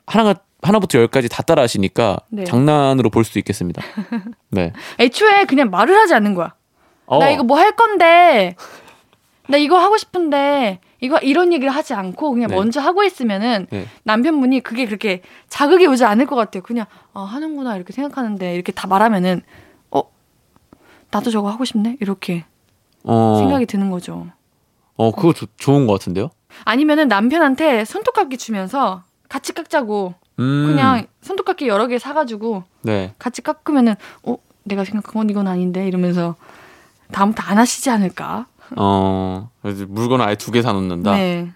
[0.07, 2.45] 하나가, 하나부터 열까지 다 따라 하시니까 네.
[2.45, 3.83] 장난으로 볼 수도 있겠습니다.
[4.51, 4.73] 네.
[4.99, 6.55] 애초에 그냥 말을 하지 않는 거야.
[7.07, 8.55] 어, 나 이거 뭐 할 건데,
[9.49, 12.55] 나 이거 하고 싶은데, 이거 이런 얘기를 하지 않고 그냥 네.
[12.55, 13.87] 먼저 하고 있으면은 네.
[14.05, 16.63] 남편분이 그게 그렇게 자극이 오지 않을 것 같아요.
[16.63, 19.43] 그냥 아 하는구나 이렇게 생각하는데 이렇게 다 말하면은
[19.91, 20.03] 어
[21.11, 22.45] 나도 저거 하고 싶네 이렇게
[23.03, 24.29] 어, 생각이 드는 거죠.
[24.97, 26.31] 어, 그거 조- 좋은 것 같은데요?
[26.65, 33.15] 아니면은 남편한테 손톱깎이 주면서 같이 깎자고 음, 그냥 손톱깎이 여러 개 사가지고 네.
[33.19, 36.37] 같이 깎으면은 어 내가 생각한 건 이건 아닌데 이러면서
[37.11, 38.47] 다음부터 안 하시지 않을까?
[38.77, 41.13] 어, 그래서 물건 아예 두 개 사놓는다?
[41.17, 41.53] 네.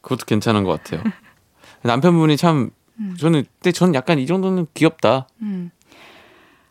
[0.00, 1.02] 그것도 괜찮은 것 같아요.
[1.82, 2.70] 남편분이 참,
[3.18, 5.26] 저는, 근데 저는 약간 이 정도는 귀엽다.
[5.42, 5.70] 음.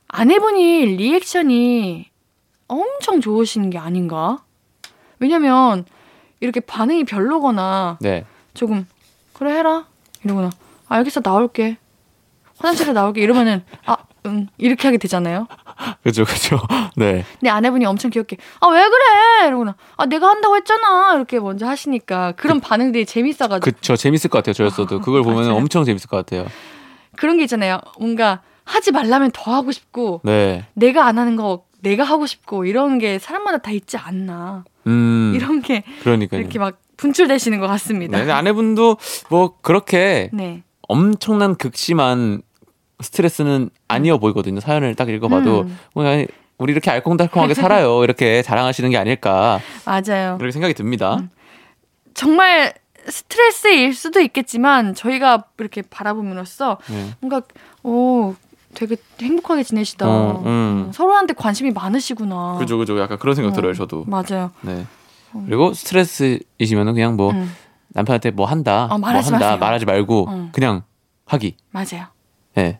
[0.07, 2.09] 아내분이 리액션이
[2.67, 4.44] 엄청 좋으신 게 아닌가?
[5.25, 5.85] 왜냐면
[6.39, 8.25] 이렇게 반응이 별로거나 네.
[8.53, 8.85] 조금
[9.33, 9.85] 그래 해라
[10.23, 10.51] 이러거나
[10.87, 11.77] 아, 알겠어 나올게
[12.59, 15.47] 화장실에 나올게 이러면은 아응 이렇게 하게 되잖아요.
[16.03, 16.59] 그죠, 그죠.
[16.95, 17.25] 네.
[17.39, 22.33] 근데 아내분이 엄청 귀엽게 아 왜 그래 이러거나 아 내가 한다고 했잖아 이렇게 먼저 하시니까
[22.33, 25.55] 그런 반응들이 재밌어가지고 그쵸 재밌을 것 같아요 저였어도 그걸 보면 맞아요.
[25.55, 26.45] 엄청 재밌을 것 같아요
[27.17, 27.79] 그런 게 있잖아요.
[27.99, 32.99] 뭔가 하지 말라면 더 하고 싶고 네 내가 안 하는 거 내가 하고 싶고 이런
[32.99, 38.17] 게 사람마다 다 있지 않나 음, 이런 게 그러니까요 이렇게 막 분출되시는 것 네, 같습니다.
[38.17, 38.97] 근데 아내분도
[39.29, 40.63] 뭐 그렇게 네.
[40.87, 42.41] 엄청난 극심한
[43.01, 45.77] 스트레스는 아니어 보이거든요 사연을 딱 읽어봐도 음.
[45.93, 46.27] 뭐 아니,
[46.57, 50.37] 우리 이렇게 알콩달콩하게 살아요 이렇게 자랑하시는 게 아닐까 맞아요.
[50.37, 51.29] 그렇게 생각이 듭니다 음.
[52.13, 52.73] 정말
[53.07, 57.11] 스트레스일 수도 있겠지만 저희가 이렇게 바라보면서 네.
[57.19, 57.41] 뭔가
[57.83, 58.35] 오
[58.75, 60.07] 되게 행복하게 지내시다.
[60.07, 60.91] 어, 음.
[60.93, 62.57] 서로한테 관심이 많으시구나.
[62.59, 63.53] 그죠 그죠 약간 그런 생각 어.
[63.53, 64.51] 들어요 저도 맞아요.
[64.61, 64.85] 네
[65.47, 67.51] 그리고 스트레스이시면은 그냥 뭐 음,
[67.89, 69.59] 남편한테 뭐 한다 어, 말하지 뭐 한다 마세요.
[69.59, 70.49] 말하지 말고 어.
[70.51, 70.83] 그냥
[71.25, 72.05] 하기 맞아요.
[72.53, 72.79] 네.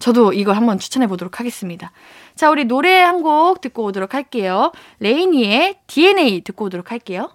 [0.00, 1.90] 저도 이걸 한번 추천해 보도록 하겠습니다.
[2.36, 4.70] 자, 우리 노래 한 곡 듣고 오도록 할게요.
[5.00, 7.30] 레이니의 DNA 듣고 오도록 할게요.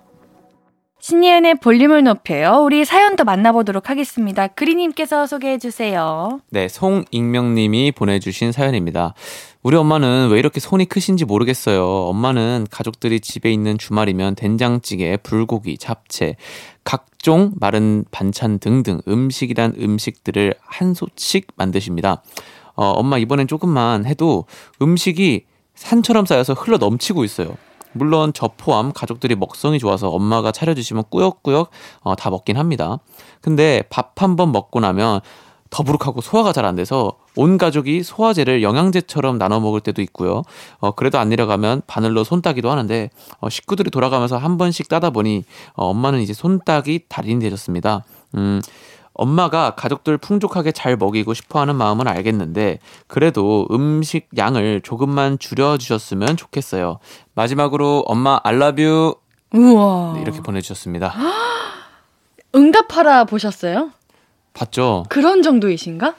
[1.03, 2.63] 신예은의 볼륨을 높여요.
[2.63, 4.47] 우리 사연도 만나보도록 하겠습니다.
[4.47, 6.39] 그리님께서 소개해 주세요.
[6.49, 9.13] 네, 송익명님이 보내주신 사연입니다.
[9.63, 11.85] 우리 엄마는 왜 이렇게 손이 크신지 모르겠어요.
[11.85, 16.37] 엄마는 가족들이 집에 있는 주말이면 된장찌개, 불고기, 잡채,
[16.85, 22.23] 각종 마른 반찬 등등 음식이란 음식들을 한 솥씩 만드십니다.
[22.75, 24.45] 어, 엄마 이번엔 조금만 해도
[24.81, 27.57] 음식이 산처럼 쌓여서 흘러 넘치고 있어요.
[27.93, 31.69] 물론 저 포함 가족들이 먹성이 좋아서 엄마가 차려주시면 꾸역꾸역
[32.01, 32.97] 어, 다 먹긴 합니다.
[33.41, 35.21] 근데 밥 한 번 먹고 나면
[35.69, 40.43] 더부룩하고 소화가 잘 안 돼서 온 가족이 소화제를 영양제처럼 나눠 먹을 때도 있고요.
[40.79, 45.43] 어, 그래도 안 내려가면 바늘로 손 따기도 하는데 어, 식구들이 돌아가면서 한 번씩 따다 보니
[45.73, 48.03] 어, 엄마는 이제 손 따기 달인이 되셨습니다.
[48.35, 48.61] 음,
[49.13, 56.99] 엄마가 가족들 풍족하게 잘 먹이고 싶어 하는 마음은 알겠는데, 그래도 음식 양을 조금만 줄여주셨으면 좋겠어요.
[57.35, 59.15] 마지막으로 엄마, I love you.
[59.53, 60.13] 우와.
[60.15, 61.13] 네, 이렇게 보내주셨습니다.
[62.55, 63.91] 응답하라 보셨어요?
[64.53, 65.05] 봤죠?
[65.09, 66.15] 그런 정도이신가?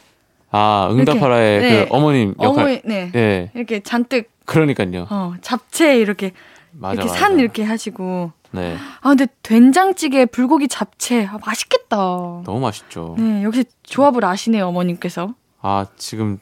[0.50, 1.88] 아, 응답하라의 이렇게, 네.
[1.88, 2.64] 그 어머님 역할.
[2.64, 3.10] 어머니, 네.
[3.12, 5.06] 네, 이렇게 잔뜩 그러니까요.
[5.10, 6.32] 어, 잡채 이렇게
[6.72, 7.18] 맞아, 이렇게 맞아.
[7.20, 8.32] 산 이렇게 하시고.
[8.54, 11.96] 네, 아 근데 된장찌개, 불고기 잡채 아, 맛있겠다.
[11.96, 13.16] 너무 맛있죠.
[13.18, 15.34] 네, 역시 조합을 아시네요, 어머님께서.
[15.60, 16.38] 아, 지금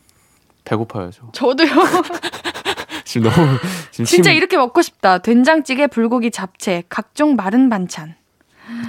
[0.65, 1.31] 배고파요, 저.
[1.33, 1.69] 저도요.
[3.05, 3.59] 지금 너무,
[3.91, 5.19] 지금 진짜 침- 이렇게 먹고 싶다.
[5.19, 8.15] 된장찌개, 불고기, 잡채, 각종 마른 반찬.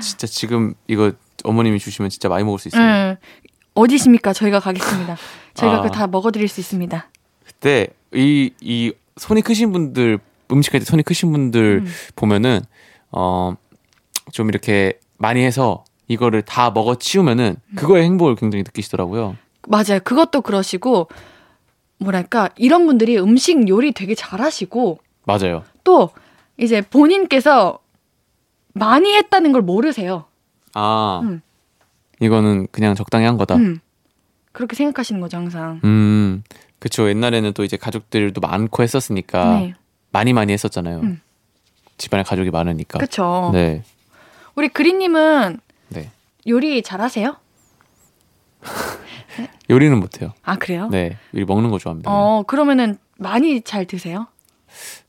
[0.01, 1.11] 진짜 지금 이거
[1.43, 2.81] 어머님이 주시면 진짜 많이 먹을 수 있어요.
[2.81, 3.17] 응.
[3.73, 4.33] 어디십니까?
[4.33, 5.17] 저희가 가겠습니다.
[5.55, 5.81] 저희가 아.
[5.81, 7.09] 그거 다 먹어드릴 수 있습니다.
[7.45, 10.19] 그때 이, 이 손이 크신 분들,
[10.51, 11.91] 음식할 때 손이 크신 분들 음.
[12.15, 12.61] 보면은,
[13.13, 13.55] 어,
[14.31, 17.75] 좀 이렇게 많이 해서 이거를 다 먹어 치우면은 음.
[17.75, 19.37] 그거의 행복을 굉장히 느끼시더라고요.
[19.67, 19.99] 맞아요.
[20.03, 21.07] 그것도 그러시고
[21.99, 25.63] 뭐랄까 이런 분들이 음식 요리 되게 잘하시고 맞아요.
[25.83, 26.09] 또
[26.57, 27.79] 이제 본인께서
[28.73, 30.25] 많이 했다는 걸 모르세요.
[30.73, 31.41] 아, 음.
[32.19, 33.55] 이거는 그냥 적당히 한 거다.
[33.55, 33.79] 음.
[34.51, 35.79] 그렇게 생각하시는 거죠 항상.
[35.83, 36.43] 음,
[36.79, 37.09] 그쵸.
[37.09, 39.73] 옛날에는 또 이제 가족들도 많고 했었으니까 네,
[40.11, 40.99] 많이 많이 했었잖아요.
[40.99, 41.21] 음.
[42.03, 42.97] 집안에 가족이 많으니까.
[42.97, 43.51] 그렇죠.
[43.53, 43.81] 네,
[44.55, 46.11] 우리 그린님은 네.
[46.47, 47.37] 요리 잘하세요?
[49.69, 50.33] 요리는 못해요.
[50.43, 50.89] 아 그래요?
[50.89, 52.11] 네, 요리 먹는 거 좋아합니다.
[52.11, 54.27] 어 그러면은 많이 잘 드세요?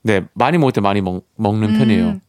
[0.03, 2.21] 네, 많이 먹을 때 많이 먹, 먹는 음, 편이에요.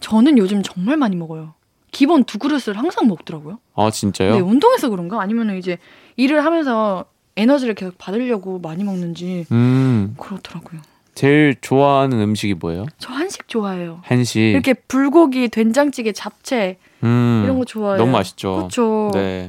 [0.00, 1.52] 저는 요즘 정말 많이 먹어요.
[1.90, 3.58] 기본 두 그릇을 항상 먹더라고요.
[3.74, 4.34] 아 진짜요?
[4.34, 5.20] 네, 운동해서 그런가?
[5.20, 5.76] 아니면 이제
[6.16, 7.04] 일을 하면서
[7.36, 10.80] 에너지를 계속 받으려고 많이 먹는지 음, 그렇더라고요.
[11.16, 12.84] 제일 좋아하는 음식이 뭐예요?
[12.98, 14.00] 저 한식 좋아해요.
[14.02, 14.38] 한식.
[14.38, 17.96] 이렇게 불고기, 된장찌개, 잡채 음, 이런 거 좋아해요.
[17.96, 18.54] 너무 맛있죠.
[18.56, 19.10] 그렇죠.
[19.14, 19.48] 네.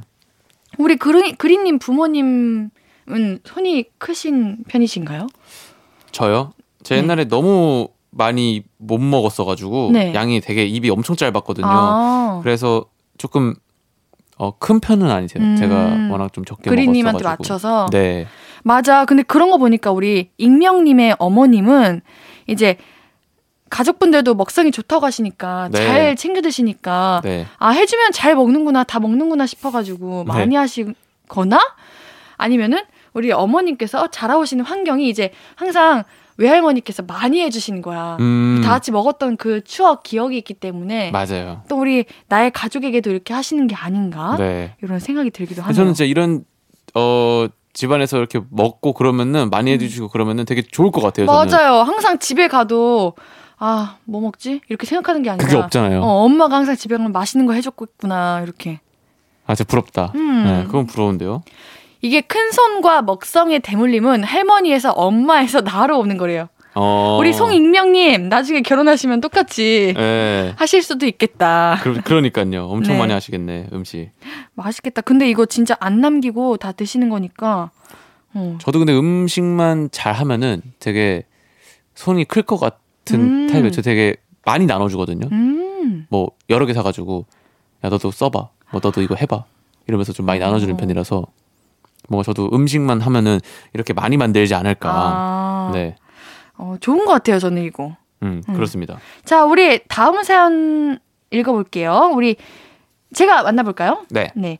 [0.78, 2.70] 우리 그린, 그린님 부모님은
[3.44, 5.28] 손이 크신 편이신가요?
[6.12, 6.54] 저요?
[6.84, 7.02] 제 네.
[7.02, 10.14] 옛날에 너무 많이 못 먹었어가지고 네.
[10.14, 11.68] 양이 되게 입이 엄청 짧았거든요.
[11.68, 12.86] 아, 그래서
[13.18, 13.54] 조금
[14.38, 15.44] 어, 큰 편은 아니세요.
[15.44, 15.58] 음.
[15.58, 15.76] 제가
[16.12, 17.44] 워낙 좀 적게 그린님한테 먹었어가지고.
[17.44, 17.88] 맞춰서.
[17.92, 18.26] 네.
[18.68, 19.06] 맞아.
[19.06, 22.02] 근데 그런 거 보니까 우리 익명님의 어머님은
[22.48, 22.78] 이제
[23.70, 25.86] 가족분들도 먹성이 좋다고 하시니까 네.
[25.86, 27.46] 잘 챙겨 드시니까 네.
[27.58, 30.34] 아 해주면 잘 먹는구나 다 먹는구나 싶어가지고 네.
[30.34, 31.60] 많이 하시거나
[32.38, 36.04] 아니면은 우리 어머님께서 자라오시는 환경이 이제 항상
[36.38, 38.18] 외할머니께서 많이 해주시는 거야.
[38.20, 38.62] 음.
[38.64, 41.64] 다 같이 먹었던 그 추억 기억이 있기 때문에 맞아요.
[41.68, 44.76] 또 우리 나의 가족에게도 이렇게 하시는 게 아닌가 네.
[44.84, 45.74] 이런 생각이 들기도 하네요.
[45.74, 46.46] 저는 진짜 이런
[46.94, 47.48] 어
[47.78, 51.28] 집안에서 이렇게 먹고 그러면은 많이 해주시고 그러면은 되게 좋을 것 같아요.
[51.28, 51.42] 저는.
[51.44, 51.50] 음.
[51.52, 51.82] 맞아요.
[51.84, 53.14] 항상 집에 가도
[53.60, 56.02] 아 뭐 먹지 이렇게 생각하는 게 아니라 그게 없잖아요.
[56.02, 58.80] 어, 엄마가 항상 집에 가면 맛있는 거 해줬구나 이렇게.
[59.46, 60.12] 아, 진짜 부럽다.
[60.16, 60.44] 음.
[60.44, 61.44] 네, 그건 부러운데요.
[62.02, 66.50] 이게 큰 손과 먹성의 대물림은 할머니에서 엄마에서 나로 오는 거래요.
[66.80, 67.18] 어.
[67.20, 70.54] 우리 송익명님 나중에 결혼하시면 똑같이 네.
[70.58, 71.80] 하실 수도 있겠다.
[71.82, 72.66] 그, 그러니까요.
[72.68, 73.00] 엄청 네.
[73.00, 74.12] 많이 하시겠네, 음식.
[74.54, 75.02] 맛있겠다.
[75.02, 77.72] 근데 이거 진짜 안 남기고 다 드시는 거니까.
[78.34, 78.58] 어.
[78.62, 81.24] 저도 근데 음식만 잘 하면은 되게
[81.96, 83.48] 손이 클 것 같은 음.
[83.48, 83.72] 타입이에요.
[83.72, 84.16] 저 되게
[84.46, 85.28] 많이 나눠주거든요.
[85.32, 86.06] 음.
[86.10, 87.26] 뭐 여러 개 사가지고
[87.84, 88.50] 야 너도 써봐.
[88.72, 89.46] 뭐 너도 이거 해봐.
[89.88, 90.78] 이러면서 좀 많이 나눠주는 어.
[90.78, 91.26] 편이라서
[92.10, 93.40] 뭔가 저도 음식만 하면은
[93.74, 94.90] 이렇게 많이 만들지 않을까.
[94.92, 95.72] 아.
[95.74, 95.96] 네,
[96.58, 97.40] 어, 좋은 것 같아요.
[97.40, 97.96] 저는 이거.
[98.24, 98.54] 음, 음.
[98.54, 98.98] 그렇습니다.
[99.26, 101.00] 자, 우리 다음 사연
[101.32, 102.12] 읽어볼게요.
[102.14, 102.36] 우리
[103.14, 104.06] 제가 만나볼까요?
[104.10, 104.58] 네, 네.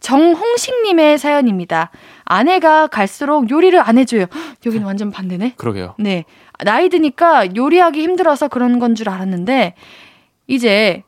[0.00, 1.90] 정홍식님의 사연입니다.
[2.24, 4.26] 아내가 갈수록 요리를 안 해줘요.
[4.32, 5.54] 헉, 여기는 완전 반대네.
[5.56, 5.94] 그러게요.
[5.98, 6.24] 네.
[6.64, 9.74] 나이 드니까 요리하기 힘들어서 그런 건 줄 알았는데,
[10.46, 11.02] 이제,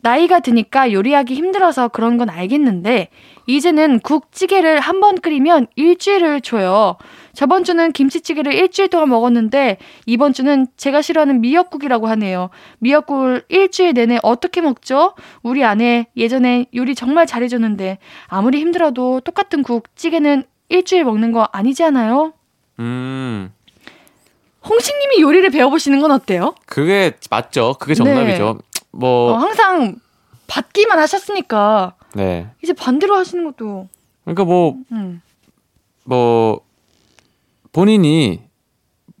[0.00, 3.08] 나이가 드니까 요리하기 힘들어서 그런 건 알겠는데,
[3.46, 6.96] 이제는 국찌개를 한 번 끓이면 일주일을 줘요.
[7.34, 12.50] 저번 주는 김치찌개를 일주일 동안 먹었는데, 이번 주는 제가 싫어하는 미역국이라고 하네요.
[12.78, 15.14] 미역국을 일주일 내내 어떻게 먹죠?
[15.42, 21.84] 우리 아내 예전에 요리 정말 잘해줬는데, 아무리 힘들어도 똑같은 국 찌개는 일주일 먹는 거 아니지
[21.84, 22.32] 않아요?
[22.78, 23.52] 음,
[24.68, 26.54] 홍식님이 요리를 배워보시는 건 어때요?
[26.66, 27.76] 그게 맞죠.
[27.78, 28.58] 그게 정답이죠.
[28.90, 29.96] 뭐, 어, 항상
[30.46, 32.48] 받기만 하셨으니까 네.
[32.62, 33.88] 이제 반대로 하시는 것도
[34.24, 35.22] 그러니까 뭐, 음.
[36.04, 36.60] 뭐
[37.72, 38.42] 본인이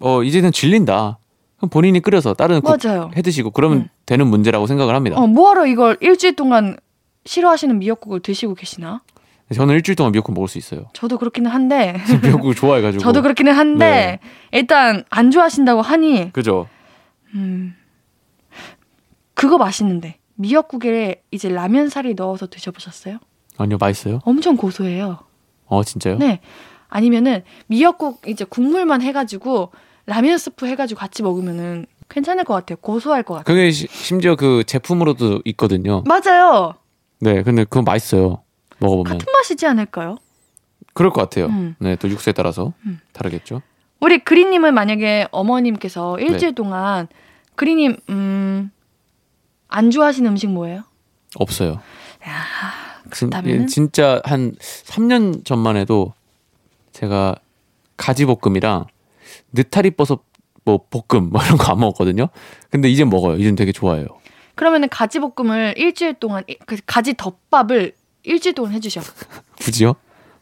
[0.00, 1.18] 어 이제는 질린다.
[1.56, 3.10] 그럼 본인이 끓여서 다른 국 맞아요.
[3.16, 3.88] 해 드시고 그러면 음.
[4.06, 5.16] 되는 문제라고 생각을 합니다.
[5.16, 6.76] 어, 뭐하러 이걸 일주일 동안
[7.24, 9.02] 싫어하시는 미역국을 드시고 계시나?
[9.54, 10.86] 저는 일주일 동안 미역국 먹을 수 있어요.
[10.92, 13.02] 저도 그렇기는 한데 미역국을 좋아해가지고.
[13.04, 14.18] 저도 그렇기는 한데
[14.50, 16.68] 일단 안 좋아하신다고 하니 그죠.
[17.34, 17.74] 음.
[19.34, 23.18] 그거 맛있는데 미역국에 이제 라면 사리 넣어서 드셔보셨어요?
[23.58, 24.20] 아니요 맛있어요.
[24.24, 25.18] 엄청 고소해요.
[25.66, 26.18] 어 진짜요?
[26.18, 26.40] 네.
[26.96, 29.72] 아니면은 미역국 이제 국물만 해가지고
[30.04, 32.76] 라면 스프 해가지고 같이 먹으면은 괜찮을 것 같아요.
[32.82, 33.44] 고소할 것 같아요.
[33.44, 36.04] 그게 시- 심지어 그 제품으로도 있거든요.
[36.06, 36.74] 맞아요.
[37.20, 38.42] 네, 근데 그건 맛있어요.
[38.78, 40.18] 먹어보면 같은 맛이지 않을까요?
[40.92, 41.46] 그럴 것 같아요.
[41.46, 41.74] 음.
[41.78, 43.00] 네, 또 육수에 따라서 음.
[43.12, 43.62] 다르겠죠.
[44.00, 46.24] 우리 그리님은 만약에 어머님께서 네.
[46.26, 47.08] 일주일 동안
[47.54, 48.70] 그리님 음
[49.74, 50.82] 안 좋아하시는 음식 뭐예요?
[51.36, 51.80] 없어요.
[53.10, 53.62] 진, 그렇다면은?
[53.62, 56.12] 예, 진짜 한 3년 전만 해도
[56.92, 57.36] 제가
[57.96, 58.86] 가지볶음이랑
[59.52, 60.22] 느타리 버섯
[60.64, 62.28] 뭐 볶음 뭐 이런 거 안 먹었거든요.
[62.70, 63.36] 근데 이젠 먹어요.
[63.38, 64.06] 이젠 되게 좋아해요.
[64.54, 69.00] 그러면은 가지 볶음을 일주일 동안 이- 그 가지 덮밥을 일주일 동안 해주셔.
[69.60, 69.94] 굳이요?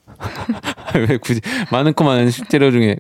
[1.09, 1.41] 왜 굳이
[1.71, 2.97] 많은 거 많은 식재료 중에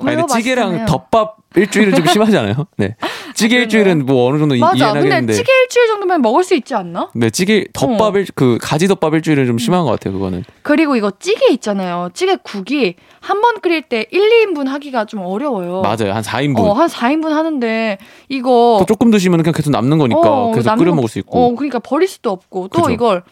[0.00, 0.86] 아니 근데 찌개랑.
[0.86, 2.66] 덮밥 일주일은 좀 심하지 않아요?
[2.76, 2.96] 네.
[3.34, 3.58] 찌개.
[3.58, 4.74] 일주일은 뭐 어느 정도 이- 맞아.
[4.76, 5.32] 이해는 근데 하겠는데.
[5.34, 7.10] 찌개 일주일 정도면 먹을 수 있지 않나?
[7.14, 10.14] 네, 찌개 덮밥 일, 그 가지 덮밥 일주일은 좀 심한 것 같아요.
[10.14, 10.44] 그거는.
[10.62, 12.08] 그리고 이거 찌개 있잖아요.
[12.12, 15.82] 찌개 국이 한 번 끓일 때 1, 2인분 하기가 좀 어려워요.
[15.82, 16.12] 맞아요.
[16.12, 16.58] 한 4인분.
[16.58, 20.84] 어, 한 4인분 하는데 이거 또 조금 드시면 그냥 계속 남는 거니까 어, 계속 남는
[20.84, 21.38] 끓여 거- 먹을 수 있고.
[21.38, 22.92] 어, 그러니까 버릴 수도 없고 또 그죠.
[22.92, 23.22] 이걸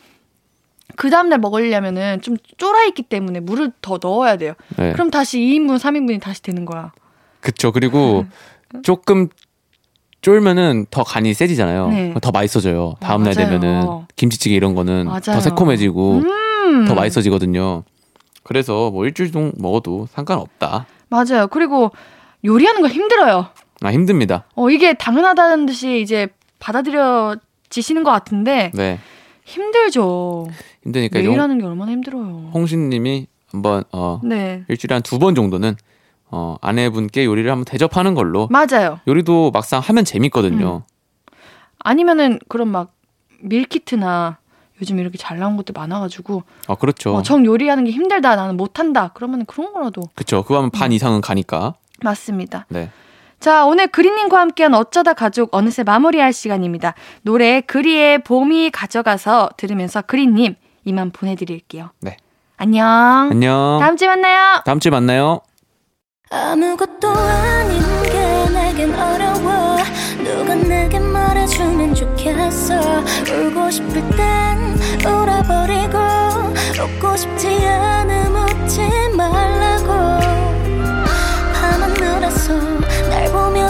[0.96, 4.54] 그 다음날 먹으려면은 좀 쫄아 있기 때문에 물을 더 넣어야 돼요.
[4.76, 4.92] 네.
[4.92, 6.92] 그럼 다시 2인분, 3인분이 다시 되는 거야.
[7.40, 7.72] 그쵸.
[7.72, 8.24] 그리고
[8.82, 9.28] 조금
[10.20, 11.88] 쫄면은 더 간이 세지잖아요.
[11.88, 12.14] 네.
[12.22, 12.94] 더 맛있어져요.
[13.00, 13.50] 다음 날 맞아요.
[13.50, 13.86] 되면은
[14.16, 15.20] 김치찌개 이런 거는 맞아요.
[15.20, 16.84] 더 새콤해지고 음.
[16.86, 17.82] 더 맛있어지거든요.
[18.44, 20.86] 그래서 뭐 일주일 정도 먹어도 상관없다.
[21.08, 21.48] 맞아요.
[21.48, 21.90] 그리고
[22.44, 23.48] 요리하는 거 힘들어요.
[23.82, 24.44] 아 힘듭니다.
[24.54, 26.28] 어, 이게 당연하다는 듯이 이제
[26.60, 28.98] 받아들여지시는 것 같은데 네
[29.52, 30.48] 힘들죠.
[30.82, 32.50] 힘드니까 매일 하는 게 얼마나 힘들어요.
[32.54, 34.64] 홍신님이 한번 어 네.
[34.68, 35.76] 일주일에 한 두 번 정도는
[36.30, 39.00] 어 아내분께 요리를 한번 대접하는 걸로 맞아요.
[39.06, 40.82] 요리도 막상 하면 재밌거든요.
[41.78, 42.92] 아니면은 그런 막
[43.40, 44.38] 밀키트나
[44.80, 47.14] 요즘 이렇게 잘 나온 것들 많아가지고 아 그렇죠.
[47.14, 50.42] 어, 정 요리하는 게 힘들다 나는 못한다 그러면 그런 거라도 그렇죠.
[50.42, 50.92] 그거 하면 반 음.
[50.92, 51.74] 이상은 가니까.
[52.02, 52.66] 맞습니다.
[52.68, 52.90] 네.
[53.42, 56.94] 자 오늘 그리님과 함께한 어쩌다 가족 어느새 마무리할 시간입니다.
[57.22, 61.90] 노래 그리의 봄이 가져가서 들으면서 그리님 이만 보내드릴게요.
[62.00, 62.16] 네.
[62.56, 62.86] 안녕.
[63.32, 63.78] 안녕.
[63.80, 64.62] 다음 주에 만나요.
[64.64, 65.40] 다음 주에 만나요.
[66.30, 69.76] 아무것도 아닌 게 내겐 어려워
[70.22, 72.74] 누가 내게 말해주면 좋겠어
[73.28, 75.98] 울고 싶을 땐 울어버리고
[76.80, 78.80] 웃고 싶지 않음 웃지
[79.16, 80.21] 말라고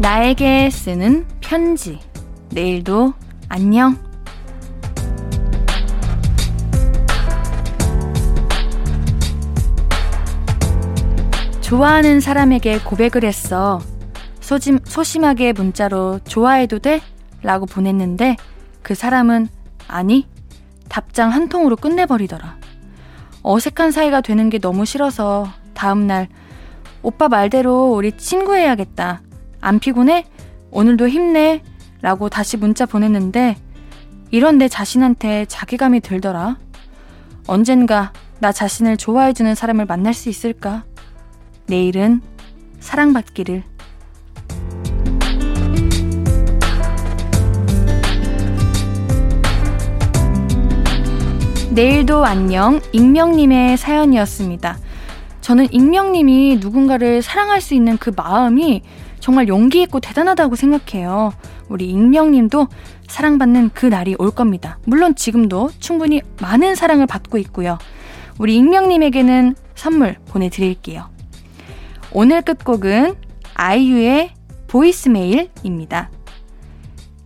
[0.00, 2.00] 나에게 쓰는 편지.
[2.48, 3.12] 내일도
[3.50, 3.98] 안녕.
[11.60, 13.82] 좋아하는 사람에게 고백을 했어.
[14.40, 17.02] 소심, 소심하게 문자로 좋아해도 돼?
[17.42, 18.38] 라고 보냈는데
[18.80, 19.48] 그 사람은
[19.86, 20.26] 아니,
[20.88, 22.56] 답장 한 통으로 끝내버리더라.
[23.42, 26.28] 어색한 사이가 되는 게 너무 싫어서 다음날
[27.02, 29.20] 오빠 말대로 우리 친구해야겠다.
[29.60, 30.24] 안 피곤해?
[30.70, 31.62] 오늘도 힘내.
[32.02, 33.56] 라고 다시 문자 보냈는데
[34.30, 36.56] 이런 내 자신한테 자괴감이 들더라.
[37.46, 40.84] 언젠가 나 자신을 좋아해주는 사람을 만날 수 있을까?
[41.66, 42.22] 내일은
[42.78, 43.64] 사랑받기를.
[51.70, 54.78] 내일도 안녕 익명님의 사연이었습니다.
[55.40, 58.82] 저는 익명님이 누군가를 사랑할 수 있는 그 마음이
[59.20, 61.32] 정말 용기 있고 대단하다고 생각해요.
[61.68, 62.68] 우리 익명님도
[63.06, 64.78] 사랑받는 그 날이 올 겁니다.
[64.86, 67.78] 물론 지금도 충분히 많은 사랑을 받고 있고요.
[68.38, 71.10] 우리 익명님에게는 선물 보내드릴게요.
[72.12, 73.14] 오늘 끝곡은
[73.54, 74.32] 아이유의
[74.66, 76.10] 보이스메일입니다.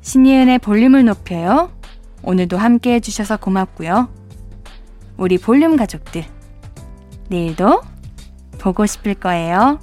[0.01, 1.71] 신예은의 볼륨을 높여요.
[2.23, 4.09] 오늘도 함께 해주셔서 고맙고요.
[5.17, 6.25] 우리 볼륨 가족들.
[7.29, 7.81] 내일도
[8.59, 9.79] 보고 싶을 거예요.